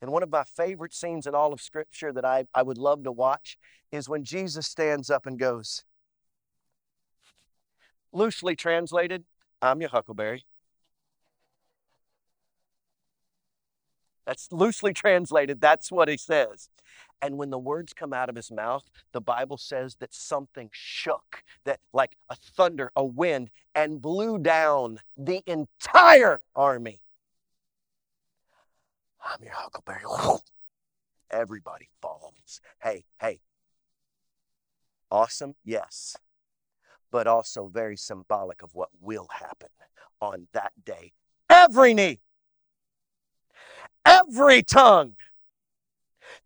And 0.00 0.10
one 0.10 0.24
of 0.24 0.30
my 0.30 0.42
favorite 0.42 0.92
scenes 0.92 1.28
in 1.28 1.34
all 1.34 1.52
of 1.52 1.60
Scripture 1.60 2.12
that 2.12 2.24
I, 2.24 2.46
I 2.52 2.62
would 2.62 2.78
love 2.78 3.04
to 3.04 3.12
watch 3.12 3.56
is 3.92 4.08
when 4.08 4.24
Jesus 4.24 4.66
stands 4.66 5.10
up 5.10 5.26
and 5.26 5.38
goes, 5.38 5.84
loosely 8.12 8.56
translated, 8.56 9.24
I'm 9.60 9.80
your 9.80 9.90
huckleberry. 9.90 10.44
That's 14.26 14.50
loosely 14.52 14.92
translated. 14.92 15.60
That's 15.60 15.90
what 15.90 16.08
he 16.08 16.16
says. 16.16 16.68
And 17.20 17.38
when 17.38 17.50
the 17.50 17.58
words 17.58 17.92
come 17.92 18.12
out 18.12 18.28
of 18.28 18.34
his 18.34 18.50
mouth, 18.50 18.82
the 19.12 19.20
Bible 19.20 19.56
says 19.56 19.96
that 20.00 20.12
something 20.12 20.70
shook, 20.72 21.44
that 21.64 21.80
like 21.92 22.16
a 22.28 22.34
thunder, 22.34 22.90
a 22.96 23.04
wind, 23.04 23.50
and 23.74 24.02
blew 24.02 24.38
down 24.38 24.98
the 25.16 25.42
entire 25.46 26.40
army. 26.56 27.00
I'm 29.24 29.42
your 29.42 29.54
huckleberry. 29.54 30.02
Everybody 31.30 31.88
falls. 32.00 32.60
Hey, 32.82 33.04
hey. 33.20 33.40
Awesome? 35.10 35.54
Yes. 35.64 36.16
But 37.12 37.28
also 37.28 37.68
very 37.68 37.96
symbolic 37.96 38.62
of 38.62 38.74
what 38.74 38.88
will 39.00 39.28
happen 39.30 39.68
on 40.20 40.48
that 40.52 40.72
day. 40.84 41.12
Every 41.48 41.94
knee 41.94 42.20
every 44.04 44.62
tongue 44.62 45.16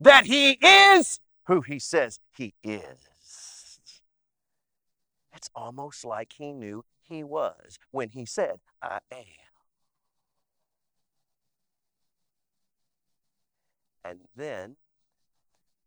that 0.01 0.27
he 0.27 0.53
is 0.53 1.21
who 1.47 1.61
he 1.61 1.79
says 1.79 2.19
he 2.37 2.55
is. 2.63 3.79
It's 5.35 5.51
almost 5.55 6.05
like 6.05 6.33
he 6.39 6.53
knew 6.53 6.85
he 7.03 7.23
was 7.23 7.79
when 7.91 8.11
he 8.11 8.25
said, 8.25 8.61
I 8.83 8.99
am. 9.13 9.19
And 14.05 14.21
then 14.35 14.77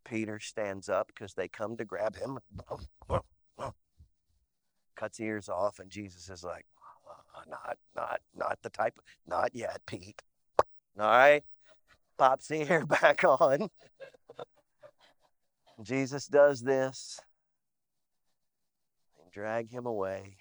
Peter 0.03 0.39
stands 0.39 0.89
up 0.89 1.07
because 1.07 1.33
they 1.33 1.47
come 1.47 1.77
to 1.77 1.85
grab 1.85 2.15
him, 2.15 2.39
cuts 4.95 5.19
ears 5.19 5.49
off, 5.49 5.79
and 5.79 5.89
Jesus 5.89 6.29
is 6.29 6.43
like, 6.43 6.65
not, 7.49 7.77
not, 7.95 8.19
not 8.35 8.59
the 8.61 8.69
type, 8.69 8.99
not 9.25 9.51
yet, 9.53 9.81
Pete. 9.85 10.21
All 10.99 11.07
right, 11.07 11.43
pops 12.19 12.47
the 12.47 12.63
hair 12.65 12.85
back 13.01 13.23
on. 13.23 13.69
Jesus 15.81 16.27
does 16.27 16.61
this. 16.61 17.19
and 19.23 19.31
drag 19.31 19.71
him 19.71 19.85
away. 19.85 20.37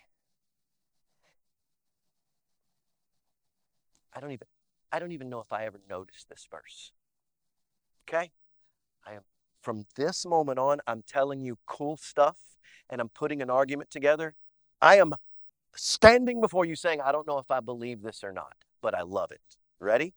I 4.14 4.20
don't 4.20 4.32
even 4.32 4.48
I 4.90 4.98
don't 4.98 5.12
even 5.12 5.28
know 5.28 5.40
if 5.40 5.52
I 5.52 5.64
ever 5.66 5.80
noticed 5.88 6.28
this 6.28 6.46
verse. 6.50 6.92
Okay? 8.08 8.32
I 9.06 9.14
am 9.14 9.22
from 9.62 9.84
this 9.96 10.24
moment 10.24 10.58
on, 10.58 10.80
I'm 10.86 11.02
telling 11.06 11.42
you 11.42 11.58
cool 11.66 11.96
stuff 11.98 12.38
and 12.88 13.00
I'm 13.00 13.10
putting 13.10 13.42
an 13.42 13.50
argument 13.50 13.90
together. 13.90 14.34
I 14.80 14.96
am 14.96 15.12
standing 15.76 16.40
before 16.40 16.64
you 16.64 16.74
saying, 16.74 17.00
I 17.02 17.12
don't 17.12 17.26
know 17.26 17.38
if 17.38 17.50
I 17.50 17.60
believe 17.60 18.00
this 18.02 18.24
or 18.24 18.32
not, 18.32 18.54
but 18.80 18.94
I 18.94 19.02
love 19.02 19.30
it. 19.30 19.42
Ready? 19.78 20.14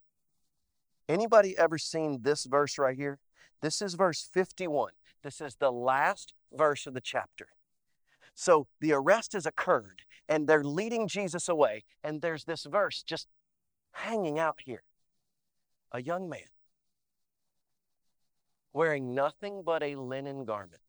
Anybody 1.10 1.58
ever 1.58 1.78
seen 1.78 2.20
this 2.22 2.46
verse 2.46 2.78
right 2.78 2.96
here? 2.96 3.20
This 3.62 3.82
is 3.82 3.94
verse 3.94 4.28
51. 4.32 4.92
This 5.24 5.42
is 5.42 5.56
the 5.56 5.72
last 5.72 6.34
verse 6.52 6.88
of 6.88 6.94
the 6.94 7.02
chapter. 7.02 7.50
So 8.34 8.68
the 8.80 8.94
arrest 8.94 9.34
has 9.34 9.46
occurred 9.46 10.04
and 10.28 10.48
they're 10.48 10.64
leading 10.64 11.10
Jesus 11.10 11.50
away, 11.50 11.84
and 12.04 12.22
there's 12.22 12.46
this 12.46 12.64
verse 12.64 13.04
just 13.04 13.28
hanging 13.92 14.40
out 14.40 14.62
here. 14.64 14.84
A 15.92 16.02
young 16.02 16.30
man 16.30 16.48
wearing 18.72 19.14
nothing 19.14 19.62
but 19.66 19.84
a 19.84 19.96
linen 19.96 20.46
garment 20.46 20.82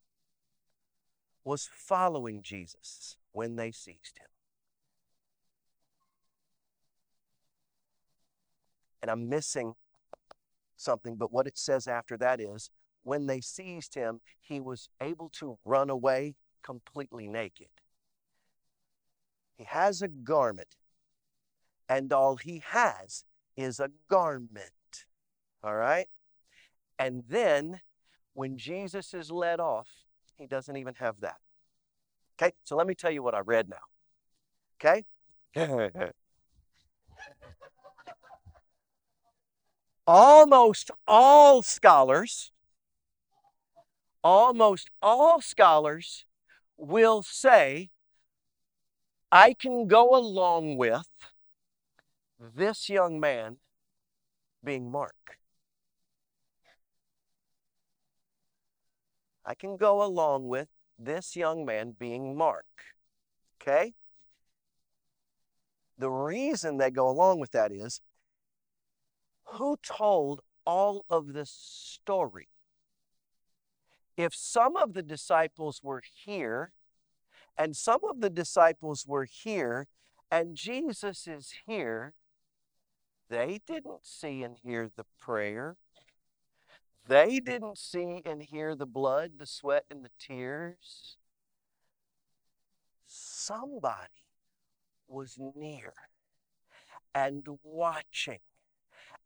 was 1.44 1.68
following 1.75 2.40
Jesus 2.40 3.16
when 3.33 3.57
they 3.57 3.72
seized 3.72 4.18
him. 4.18 4.29
And 9.03 9.11
I'm 9.11 9.29
missing 9.29 9.75
something, 10.83 11.16
but 11.16 11.33
what 11.33 11.47
it 11.47 11.57
says 11.57 11.87
after 11.87 12.16
that 12.18 12.40
is 12.40 12.71
when 13.03 13.27
they 13.27 13.40
seized 13.40 13.95
him, 13.95 14.21
he 14.40 14.61
was 14.61 14.88
able 15.01 15.29
to 15.31 15.59
run 15.64 15.90
away 15.90 16.35
completely 16.62 17.29
naked. 17.29 17.68
He 19.57 19.64
has 19.64 20.03
a 20.03 20.09
garment, 20.09 20.77
and 21.88 22.12
all 22.12 22.37
he 22.37 22.62
has 22.66 23.25
is 23.57 23.81
a 23.81 23.90
garment. 24.09 25.07
All 25.62 25.75
right? 25.75 26.07
And 26.99 27.25
then 27.29 27.81
when 28.35 28.57
Jesus 28.57 29.14
is 29.14 29.31
led 29.31 29.61
off, 29.61 29.88
he 30.37 30.47
doesn't 30.47 30.77
even 30.77 30.95
have 30.95 31.21
that. 31.21 31.37
Okay? 32.40 32.53
So 32.64 32.77
let 32.77 32.87
me 32.87 32.95
tell 32.95 33.11
you 33.11 33.23
what 33.23 33.35
I 33.35 33.40
read 33.40 33.68
now. 33.68 33.77
Okay? 34.81 35.05
almost 40.07 40.91
all 41.07 41.62
scholars, 41.62 42.51
almost 44.23 44.91
all 45.01 45.41
scholars 45.41 46.25
will 46.77 47.23
say, 47.23 47.91
I 49.31 49.55
can 49.55 49.87
go 49.87 50.15
along 50.15 50.77
with 50.77 51.09
this 52.38 52.88
young 52.88 53.19
man 53.19 53.57
being 54.62 54.91
Mark. 54.91 55.38
I 59.45 59.55
can 59.55 59.77
go 59.77 60.03
along 60.03 60.49
with 60.49 60.69
this 60.99 61.35
young 61.35 61.65
man 61.65 61.95
being 61.99 62.37
Mark. 62.37 62.67
Okay? 63.61 63.95
The 65.99 66.11
reason 66.11 66.79
they 66.79 66.91
go 66.91 67.09
along 67.09 67.41
with 67.41 67.53
that 67.53 67.73
is 67.73 68.01
who 69.53 69.77
told 69.83 70.41
all 70.67 71.05
of 71.11 71.33
this 71.33 71.51
story? 71.51 72.49
If 74.17 74.35
some 74.35 74.77
of 74.77 74.95
the 74.95 75.03
disciples 75.03 75.81
were 75.83 76.03
here 76.25 76.73
and 77.57 77.77
some 77.77 78.01
of 78.09 78.21
the 78.21 78.31
disciples 78.31 79.07
were 79.07 79.25
here 79.25 79.88
and 80.31 80.57
Jesus 80.57 81.27
is 81.27 81.55
here, 81.67 82.15
they 83.29 83.61
didn't 83.67 84.05
see 84.05 84.43
and 84.43 84.57
hear 84.62 84.91
the 84.95 85.07
prayer. 85.19 85.77
They 87.07 87.41
didn't 87.41 87.79
see 87.79 88.23
and 88.25 88.43
hear 88.43 88.75
the 88.75 88.87
blood, 88.87 89.33
the 89.38 89.47
sweat, 89.47 89.85
and 89.91 90.05
the 90.05 90.11
tears. 90.19 91.17
Somebody 93.07 94.25
was 95.09 95.38
near 95.57 95.93
and 97.15 97.47
watching 97.62 98.38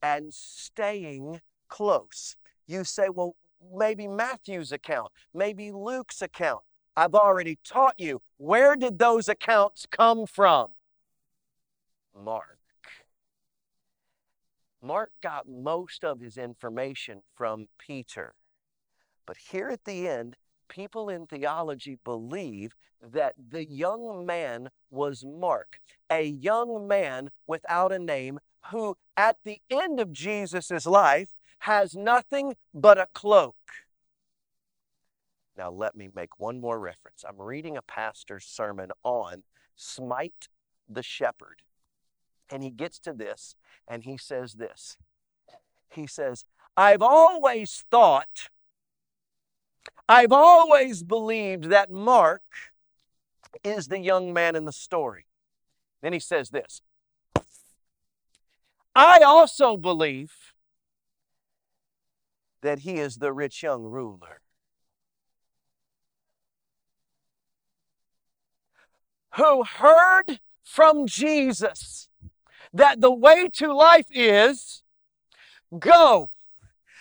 and 0.02 0.32
staying 0.32 1.40
close. 1.68 2.36
You 2.66 2.84
say, 2.84 3.08
well, 3.08 3.36
maybe 3.74 4.06
Matthew's 4.06 4.72
account, 4.72 5.12
maybe 5.34 5.72
Luke's 5.72 6.22
account. 6.22 6.60
I've 6.96 7.14
already 7.14 7.58
taught 7.62 7.94
you. 7.98 8.22
Where 8.38 8.74
did 8.74 8.98
those 8.98 9.28
accounts 9.28 9.86
come 9.90 10.26
from? 10.26 10.68
Mark. 12.14 12.58
Mark 14.82 15.10
got 15.22 15.48
most 15.48 16.04
of 16.04 16.20
his 16.20 16.38
information 16.38 17.22
from 17.34 17.66
Peter. 17.78 18.34
But 19.26 19.36
here 19.50 19.68
at 19.68 19.84
the 19.84 20.08
end, 20.08 20.36
people 20.68 21.08
in 21.08 21.26
theology 21.26 21.98
believe 22.04 22.74
that 23.02 23.34
the 23.50 23.64
young 23.64 24.24
man 24.24 24.70
was 24.90 25.24
Mark, 25.24 25.80
a 26.10 26.22
young 26.22 26.86
man 26.86 27.30
without 27.46 27.92
a 27.92 27.98
name 27.98 28.38
who, 28.70 28.96
at 29.16 29.38
the 29.44 29.60
end 29.70 30.00
of 30.00 30.12
Jesus' 30.12 30.86
life, 30.86 31.28
has 31.60 31.94
nothing 31.94 32.54
but 32.74 32.98
a 32.98 33.08
cloak. 33.14 33.56
Now, 35.56 35.70
let 35.70 35.96
me 35.96 36.08
make 36.14 36.38
one 36.38 36.60
more 36.60 36.78
reference. 36.78 37.24
I'm 37.26 37.40
reading 37.40 37.76
a 37.76 37.82
pastor's 37.82 38.44
sermon 38.44 38.90
on 39.02 39.42
Smite 39.74 40.48
the 40.88 41.02
Shepherd. 41.02 41.62
And 42.50 42.62
he 42.62 42.70
gets 42.70 42.98
to 43.00 43.12
this 43.12 43.56
and 43.88 44.04
he 44.04 44.16
says 44.16 44.54
this. 44.54 44.96
He 45.90 46.06
says, 46.06 46.44
I've 46.76 47.02
always 47.02 47.84
thought, 47.90 48.50
I've 50.08 50.32
always 50.32 51.02
believed 51.02 51.64
that 51.64 51.90
Mark 51.90 52.42
is 53.64 53.88
the 53.88 53.98
young 53.98 54.32
man 54.32 54.54
in 54.54 54.64
the 54.64 54.72
story. 54.72 55.26
Then 56.02 56.12
he 56.12 56.20
says 56.20 56.50
this 56.50 56.82
I 58.96 59.18
also 59.18 59.76
believe 59.76 60.32
that 62.62 62.78
he 62.78 62.94
is 62.94 63.18
the 63.18 63.30
rich 63.30 63.62
young 63.62 63.82
ruler. 63.82 64.40
Who 69.34 69.64
heard 69.64 70.40
from 70.64 71.06
Jesus 71.06 72.08
that 72.72 73.02
the 73.02 73.12
way 73.12 73.50
to 73.52 73.74
life 73.74 74.06
is 74.10 74.82
go, 75.78 76.30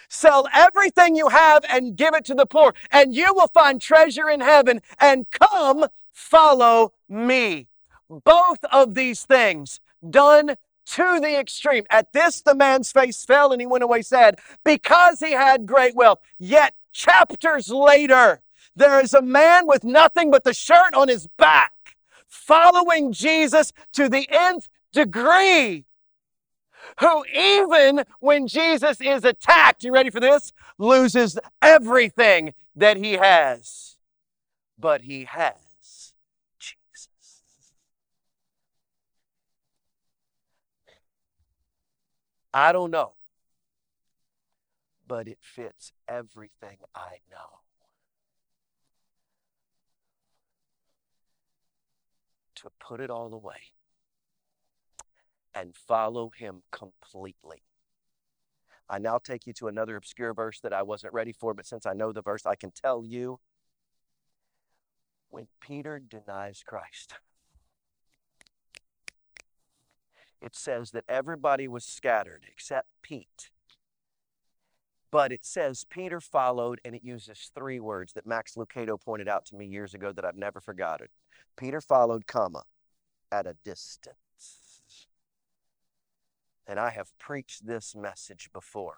sell 0.09 0.49
everything 0.53 1.15
you 1.15 1.29
have 1.29 1.63
and 1.69 1.95
give 1.95 2.13
it 2.13 2.25
to 2.25 2.35
the 2.35 2.45
poor, 2.45 2.73
and 2.91 3.15
you 3.15 3.33
will 3.33 3.47
find 3.47 3.79
treasure 3.79 4.29
in 4.29 4.41
heaven, 4.41 4.81
and 4.99 5.29
come 5.29 5.85
follow 6.11 6.91
me. 7.07 7.67
Both 8.09 8.65
of 8.65 8.95
these 8.95 9.23
things 9.23 9.79
done 10.07 10.57
to 10.85 11.19
the 11.19 11.39
extreme. 11.39 11.85
At 11.89 12.13
this, 12.13 12.41
the 12.41 12.55
man's 12.55 12.91
face 12.91 13.23
fell 13.25 13.51
and 13.51 13.61
he 13.61 13.67
went 13.67 13.83
away 13.83 14.01
sad 14.01 14.39
because 14.63 15.19
he 15.19 15.31
had 15.31 15.65
great 15.65 15.95
wealth. 15.95 16.19
Yet, 16.37 16.75
chapters 16.91 17.69
later, 17.69 18.41
there 18.75 18.99
is 18.99 19.13
a 19.13 19.21
man 19.21 19.67
with 19.67 19.83
nothing 19.83 20.31
but 20.31 20.43
the 20.43 20.53
shirt 20.53 20.93
on 20.93 21.07
his 21.07 21.27
back 21.37 21.71
following 22.27 23.11
Jesus 23.11 23.71
to 23.93 24.09
the 24.09 24.27
nth 24.29 24.67
degree. 24.91 25.85
Who, 26.99 27.25
even 27.33 28.03
when 28.19 28.47
Jesus 28.47 29.01
is 29.01 29.23
attacked, 29.23 29.83
you 29.83 29.91
ready 29.91 30.09
for 30.09 30.19
this? 30.19 30.53
Loses 30.77 31.39
everything 31.61 32.53
that 32.75 32.97
he 32.97 33.13
has. 33.13 33.97
But 34.77 35.01
he 35.01 35.23
has 35.23 35.64
I 42.55 42.71
don't 42.71 42.89
know. 42.89 43.15
But 45.05 45.27
it 45.27 45.39
fits 45.41 45.91
everything 46.07 46.77
I 46.95 47.17
know. 47.29 47.59
To 52.55 52.69
put 52.79 53.01
it 53.01 53.09
all 53.09 53.33
away 53.33 53.73
and 55.53 55.75
follow 55.75 56.31
him 56.33 56.63
completely. 56.71 57.63
I 58.89 58.99
now 58.99 59.17
take 59.17 59.45
you 59.45 59.51
to 59.53 59.67
another 59.67 59.97
obscure 59.97 60.33
verse 60.33 60.61
that 60.61 60.71
I 60.71 60.83
wasn't 60.83 61.13
ready 61.13 61.33
for, 61.33 61.53
but 61.53 61.65
since 61.65 61.85
I 61.85 61.91
know 61.91 62.13
the 62.13 62.21
verse, 62.21 62.45
I 62.45 62.55
can 62.55 62.71
tell 62.71 63.03
you 63.03 63.41
when 65.29 65.47
Peter 65.59 65.99
denies 65.99 66.63
Christ 66.65 67.15
it 70.41 70.55
says 70.55 70.91
that 70.91 71.05
everybody 71.07 71.67
was 71.67 71.85
scattered 71.85 72.43
except 72.51 72.87
Pete. 73.01 73.49
But 75.11 75.31
it 75.31 75.45
says 75.45 75.85
Peter 75.89 76.19
followed, 76.19 76.81
and 76.83 76.93
it 76.95 77.03
uses 77.03 77.51
three 77.55 77.79
words 77.79 78.13
that 78.13 78.27
Max 78.27 78.55
Lucado 78.55 78.99
pointed 78.99 79.29
out 79.29 79.45
to 79.45 79.55
me 79.55 79.65
years 79.65 79.93
ago 79.93 80.11
that 80.11 80.25
I've 80.25 80.35
never 80.35 80.59
forgotten. 80.59 81.07
Peter 81.55 81.79
followed, 81.79 82.27
comma, 82.27 82.63
at 83.31 83.47
a 83.47 83.55
distance. 83.63 84.17
And 86.67 86.79
I 86.79 86.89
have 86.89 87.17
preached 87.17 87.65
this 87.65 87.95
message 87.95 88.49
before. 88.51 88.97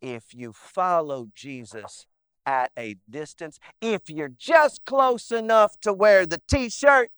If 0.00 0.34
you 0.34 0.52
follow 0.52 1.28
Jesus 1.34 2.06
at 2.44 2.72
a 2.76 2.96
distance, 3.08 3.58
if 3.80 4.10
you're 4.10 4.28
just 4.36 4.84
close 4.84 5.30
enough 5.30 5.78
to 5.80 5.92
wear 5.92 6.26
the 6.26 6.42
t 6.48 6.68
shirt, 6.68 7.10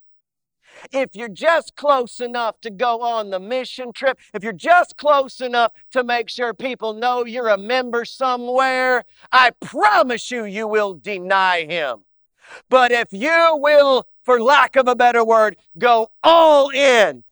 if 0.92 1.14
you're 1.14 1.28
just 1.28 1.76
close 1.76 2.20
enough 2.20 2.60
to 2.62 2.70
go 2.70 3.02
on 3.02 3.30
the 3.30 3.40
mission 3.40 3.92
trip, 3.92 4.18
if 4.32 4.42
you're 4.42 4.52
just 4.52 4.96
close 4.96 5.40
enough 5.40 5.72
to 5.92 6.04
make 6.04 6.28
sure 6.28 6.54
people 6.54 6.94
know 6.94 7.24
you're 7.24 7.48
a 7.48 7.58
member 7.58 8.04
somewhere, 8.04 9.04
I 9.32 9.50
promise 9.60 10.30
you, 10.30 10.44
you 10.44 10.66
will 10.66 10.94
deny 10.94 11.64
him. 11.64 12.00
But 12.68 12.92
if 12.92 13.12
you 13.12 13.58
will, 13.60 14.06
for 14.22 14.40
lack 14.40 14.76
of 14.76 14.88
a 14.88 14.96
better 14.96 15.24
word, 15.24 15.56
go 15.78 16.08
all 16.22 16.70
in, 16.70 17.24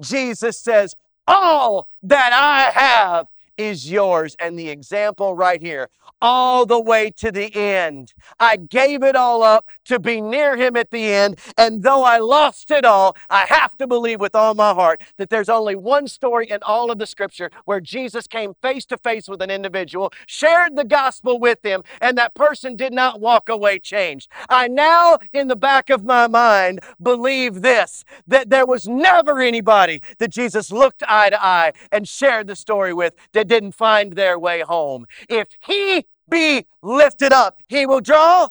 Jesus 0.00 0.58
says, 0.58 0.94
All 1.26 1.88
that 2.02 2.32
I 2.32 2.78
have 2.78 3.26
is 3.58 3.90
yours. 3.90 4.36
And 4.38 4.58
the 4.58 4.70
example 4.70 5.34
right 5.34 5.60
here, 5.60 5.90
all 6.20 6.66
the 6.66 6.80
way 6.80 7.10
to 7.10 7.30
the 7.30 7.54
end. 7.54 8.14
I 8.40 8.56
gave 8.56 9.02
it 9.02 9.16
all 9.16 9.42
up 9.42 9.68
to 9.86 9.98
be 9.98 10.20
near 10.20 10.56
him 10.56 10.76
at 10.76 10.90
the 10.90 11.04
end. 11.04 11.38
And 11.56 11.82
though 11.82 12.04
I 12.04 12.18
lost 12.18 12.70
it 12.70 12.84
all, 12.84 13.16
I 13.28 13.44
have 13.46 13.76
to 13.78 13.86
believe 13.86 14.20
with 14.20 14.34
all 14.34 14.54
my 14.54 14.72
heart 14.72 15.02
that 15.16 15.30
there's 15.30 15.48
only 15.48 15.76
one 15.76 16.08
story 16.08 16.48
in 16.50 16.58
all 16.62 16.90
of 16.90 16.98
the 16.98 17.06
scripture 17.06 17.50
where 17.64 17.80
Jesus 17.80 18.26
came 18.26 18.54
face 18.62 18.84
to 18.86 18.96
face 18.96 19.28
with 19.28 19.42
an 19.42 19.50
individual, 19.50 20.12
shared 20.26 20.76
the 20.76 20.84
gospel 20.84 21.38
with 21.38 21.64
him, 21.64 21.82
and 22.00 22.16
that 22.18 22.34
person 22.34 22.76
did 22.76 22.92
not 22.92 23.20
walk 23.20 23.48
away 23.48 23.78
changed. 23.78 24.30
I 24.48 24.68
now, 24.68 25.18
in 25.32 25.48
the 25.48 25.56
back 25.56 25.90
of 25.90 26.04
my 26.04 26.26
mind, 26.26 26.80
believe 27.02 27.62
this 27.62 28.04
that 28.26 28.50
there 28.50 28.66
was 28.66 28.86
never 28.86 29.40
anybody 29.40 30.02
that 30.18 30.30
Jesus 30.30 30.70
looked 30.70 31.02
eye 31.08 31.30
to 31.30 31.44
eye 31.44 31.72
and 31.90 32.08
shared 32.08 32.46
the 32.46 32.56
story 32.56 32.92
with 32.92 33.14
that 33.32 33.47
didn't 33.48 33.72
find 33.72 34.12
their 34.12 34.38
way 34.38 34.60
home. 34.60 35.06
If 35.28 35.48
he 35.60 36.06
be 36.28 36.66
lifted 36.82 37.32
up, 37.32 37.60
he 37.68 37.86
will 37.86 38.00
draw 38.00 38.48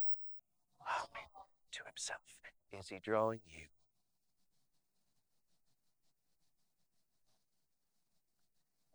to 1.71 1.83
himself. 1.85 2.21
Is 2.71 2.89
he 2.89 2.99
drawing 2.99 3.39
you? 3.45 3.65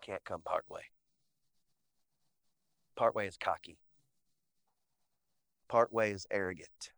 Can't 0.02 0.24
come 0.24 0.42
part 0.42 0.64
way. 0.68 0.82
Part 2.96 3.14
way 3.14 3.26
is 3.26 3.36
cocky. 3.36 3.78
Part 5.68 5.92
way 5.92 6.10
is 6.10 6.26
arrogant. 6.30 6.92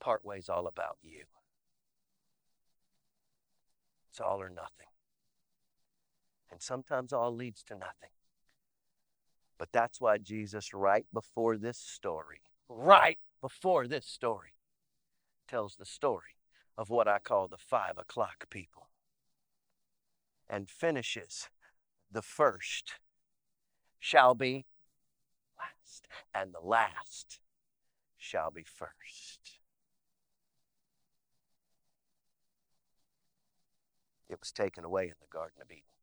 Part 0.00 0.24
way 0.24 0.38
is 0.38 0.48
all 0.48 0.66
about 0.66 0.96
you. 1.02 1.24
It's 4.10 4.20
all 4.20 4.40
or 4.40 4.48
nothing. 4.48 4.86
And 6.54 6.62
sometimes 6.62 7.12
all 7.12 7.34
leads 7.34 7.64
to 7.64 7.74
nothing. 7.74 8.10
But 9.58 9.70
that's 9.72 10.00
why 10.00 10.18
Jesus, 10.18 10.72
right 10.72 11.04
before 11.12 11.56
this 11.56 11.78
story, 11.78 12.42
right 12.68 13.18
before 13.40 13.88
this 13.88 14.06
story, 14.06 14.54
tells 15.48 15.74
the 15.74 15.84
story 15.84 16.36
of 16.78 16.90
what 16.90 17.08
I 17.08 17.18
call 17.18 17.48
the 17.48 17.58
five 17.58 17.98
o'clock 17.98 18.48
people 18.50 18.86
and 20.48 20.70
finishes 20.70 21.48
the 22.08 22.22
first 22.22 23.00
shall 23.98 24.36
be 24.36 24.64
last, 25.58 26.06
and 26.32 26.54
the 26.54 26.64
last 26.64 27.40
shall 28.16 28.52
be 28.52 28.62
first. 28.62 29.58
It 34.28 34.38
was 34.38 34.52
taken 34.52 34.84
away 34.84 35.06
in 35.06 35.14
the 35.20 35.26
Garden 35.36 35.60
of 35.60 35.68
Eden. 35.72 35.93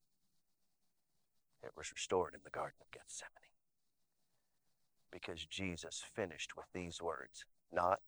It 1.64 1.72
was 1.78 1.92
restored 1.92 2.34
in 2.34 2.42
the 2.44 2.50
Garden 2.50 2.78
of 2.82 2.92
Gethsemane. 2.92 3.30
Because 5.12 5.46
Jesus 5.46 6.04
finished 6.16 6.56
with 6.56 6.68
these 6.74 7.02
words 7.02 7.46
Not 7.72 8.02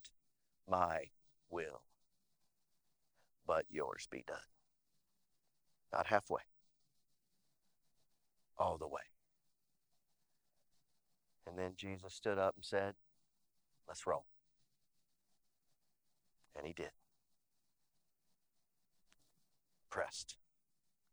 my 0.68 1.10
will, 1.50 1.84
but 3.46 3.66
yours 3.70 4.08
be 4.10 4.24
done. 4.26 4.38
Not 5.92 6.08
halfway, 6.08 6.42
all 8.58 8.78
the 8.78 8.88
way. 8.88 9.02
And 11.46 11.58
then 11.58 11.74
Jesus 11.76 12.14
stood 12.14 12.40
up 12.40 12.56
and 12.56 12.66
said, 12.66 12.96
Let's 13.88 14.08
roll. 14.08 14.26
And 16.56 16.66
he 16.66 16.74
did. 16.74 16.92
Pressed, 19.90 20.38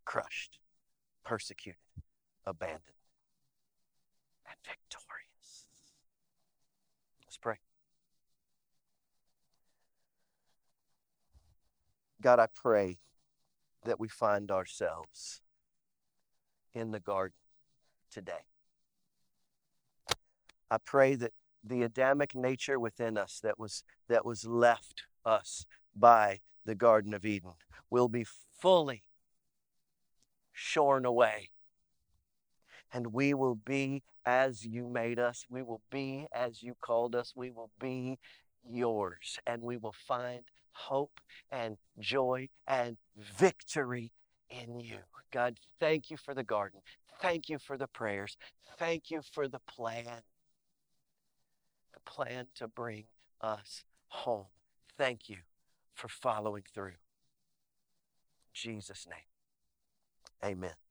crushed, 0.04 0.58
persecuted 1.24 1.80
abandoned, 2.46 2.82
and 4.46 4.56
victorious. 4.64 5.66
Let's 7.24 7.36
pray. 7.36 7.56
God, 12.20 12.38
I 12.38 12.46
pray 12.54 12.98
that 13.84 13.98
we 13.98 14.08
find 14.08 14.50
ourselves 14.50 15.40
in 16.74 16.90
the 16.90 17.00
garden 17.00 17.36
today. 18.10 18.44
I 20.70 20.78
pray 20.78 21.14
that 21.16 21.32
the 21.64 21.82
Adamic 21.82 22.34
nature 22.34 22.78
within 22.78 23.18
us 23.18 23.40
that 23.42 23.58
was, 23.58 23.82
that 24.08 24.24
was 24.24 24.44
left 24.44 25.02
us 25.24 25.66
by 25.94 26.40
the 26.64 26.74
Garden 26.74 27.14
of 27.14 27.24
Eden 27.24 27.52
will 27.90 28.08
be 28.08 28.24
fully 28.24 29.02
shorn 30.52 31.04
away 31.04 31.49
and 32.92 33.12
we 33.12 33.34
will 33.34 33.54
be 33.54 34.02
as 34.24 34.64
you 34.64 34.88
made 34.88 35.18
us. 35.18 35.44
We 35.48 35.62
will 35.62 35.82
be 35.90 36.26
as 36.32 36.62
you 36.62 36.74
called 36.80 37.14
us. 37.14 37.32
We 37.34 37.50
will 37.50 37.70
be 37.80 38.18
yours, 38.68 39.38
and 39.46 39.62
we 39.62 39.76
will 39.76 39.94
find 40.06 40.42
hope 40.72 41.20
and 41.50 41.76
joy 41.98 42.48
and 42.66 42.96
victory 43.16 44.12
in 44.48 44.80
you. 44.80 44.98
God, 45.32 45.58
thank 45.78 46.10
you 46.10 46.16
for 46.16 46.34
the 46.34 46.42
garden. 46.44 46.80
Thank 47.20 47.48
you 47.48 47.58
for 47.58 47.76
the 47.76 47.86
prayers. 47.86 48.36
Thank 48.78 49.10
you 49.10 49.20
for 49.22 49.46
the 49.46 49.60
plan. 49.60 50.22
The 51.92 52.00
plan 52.04 52.46
to 52.56 52.66
bring 52.66 53.04
us 53.40 53.84
home. 54.08 54.46
Thank 54.96 55.28
you 55.28 55.38
for 55.94 56.08
following 56.08 56.64
through. 56.74 56.88
In 56.88 58.54
Jesus' 58.54 59.06
name, 59.08 60.52
amen. 60.52 60.89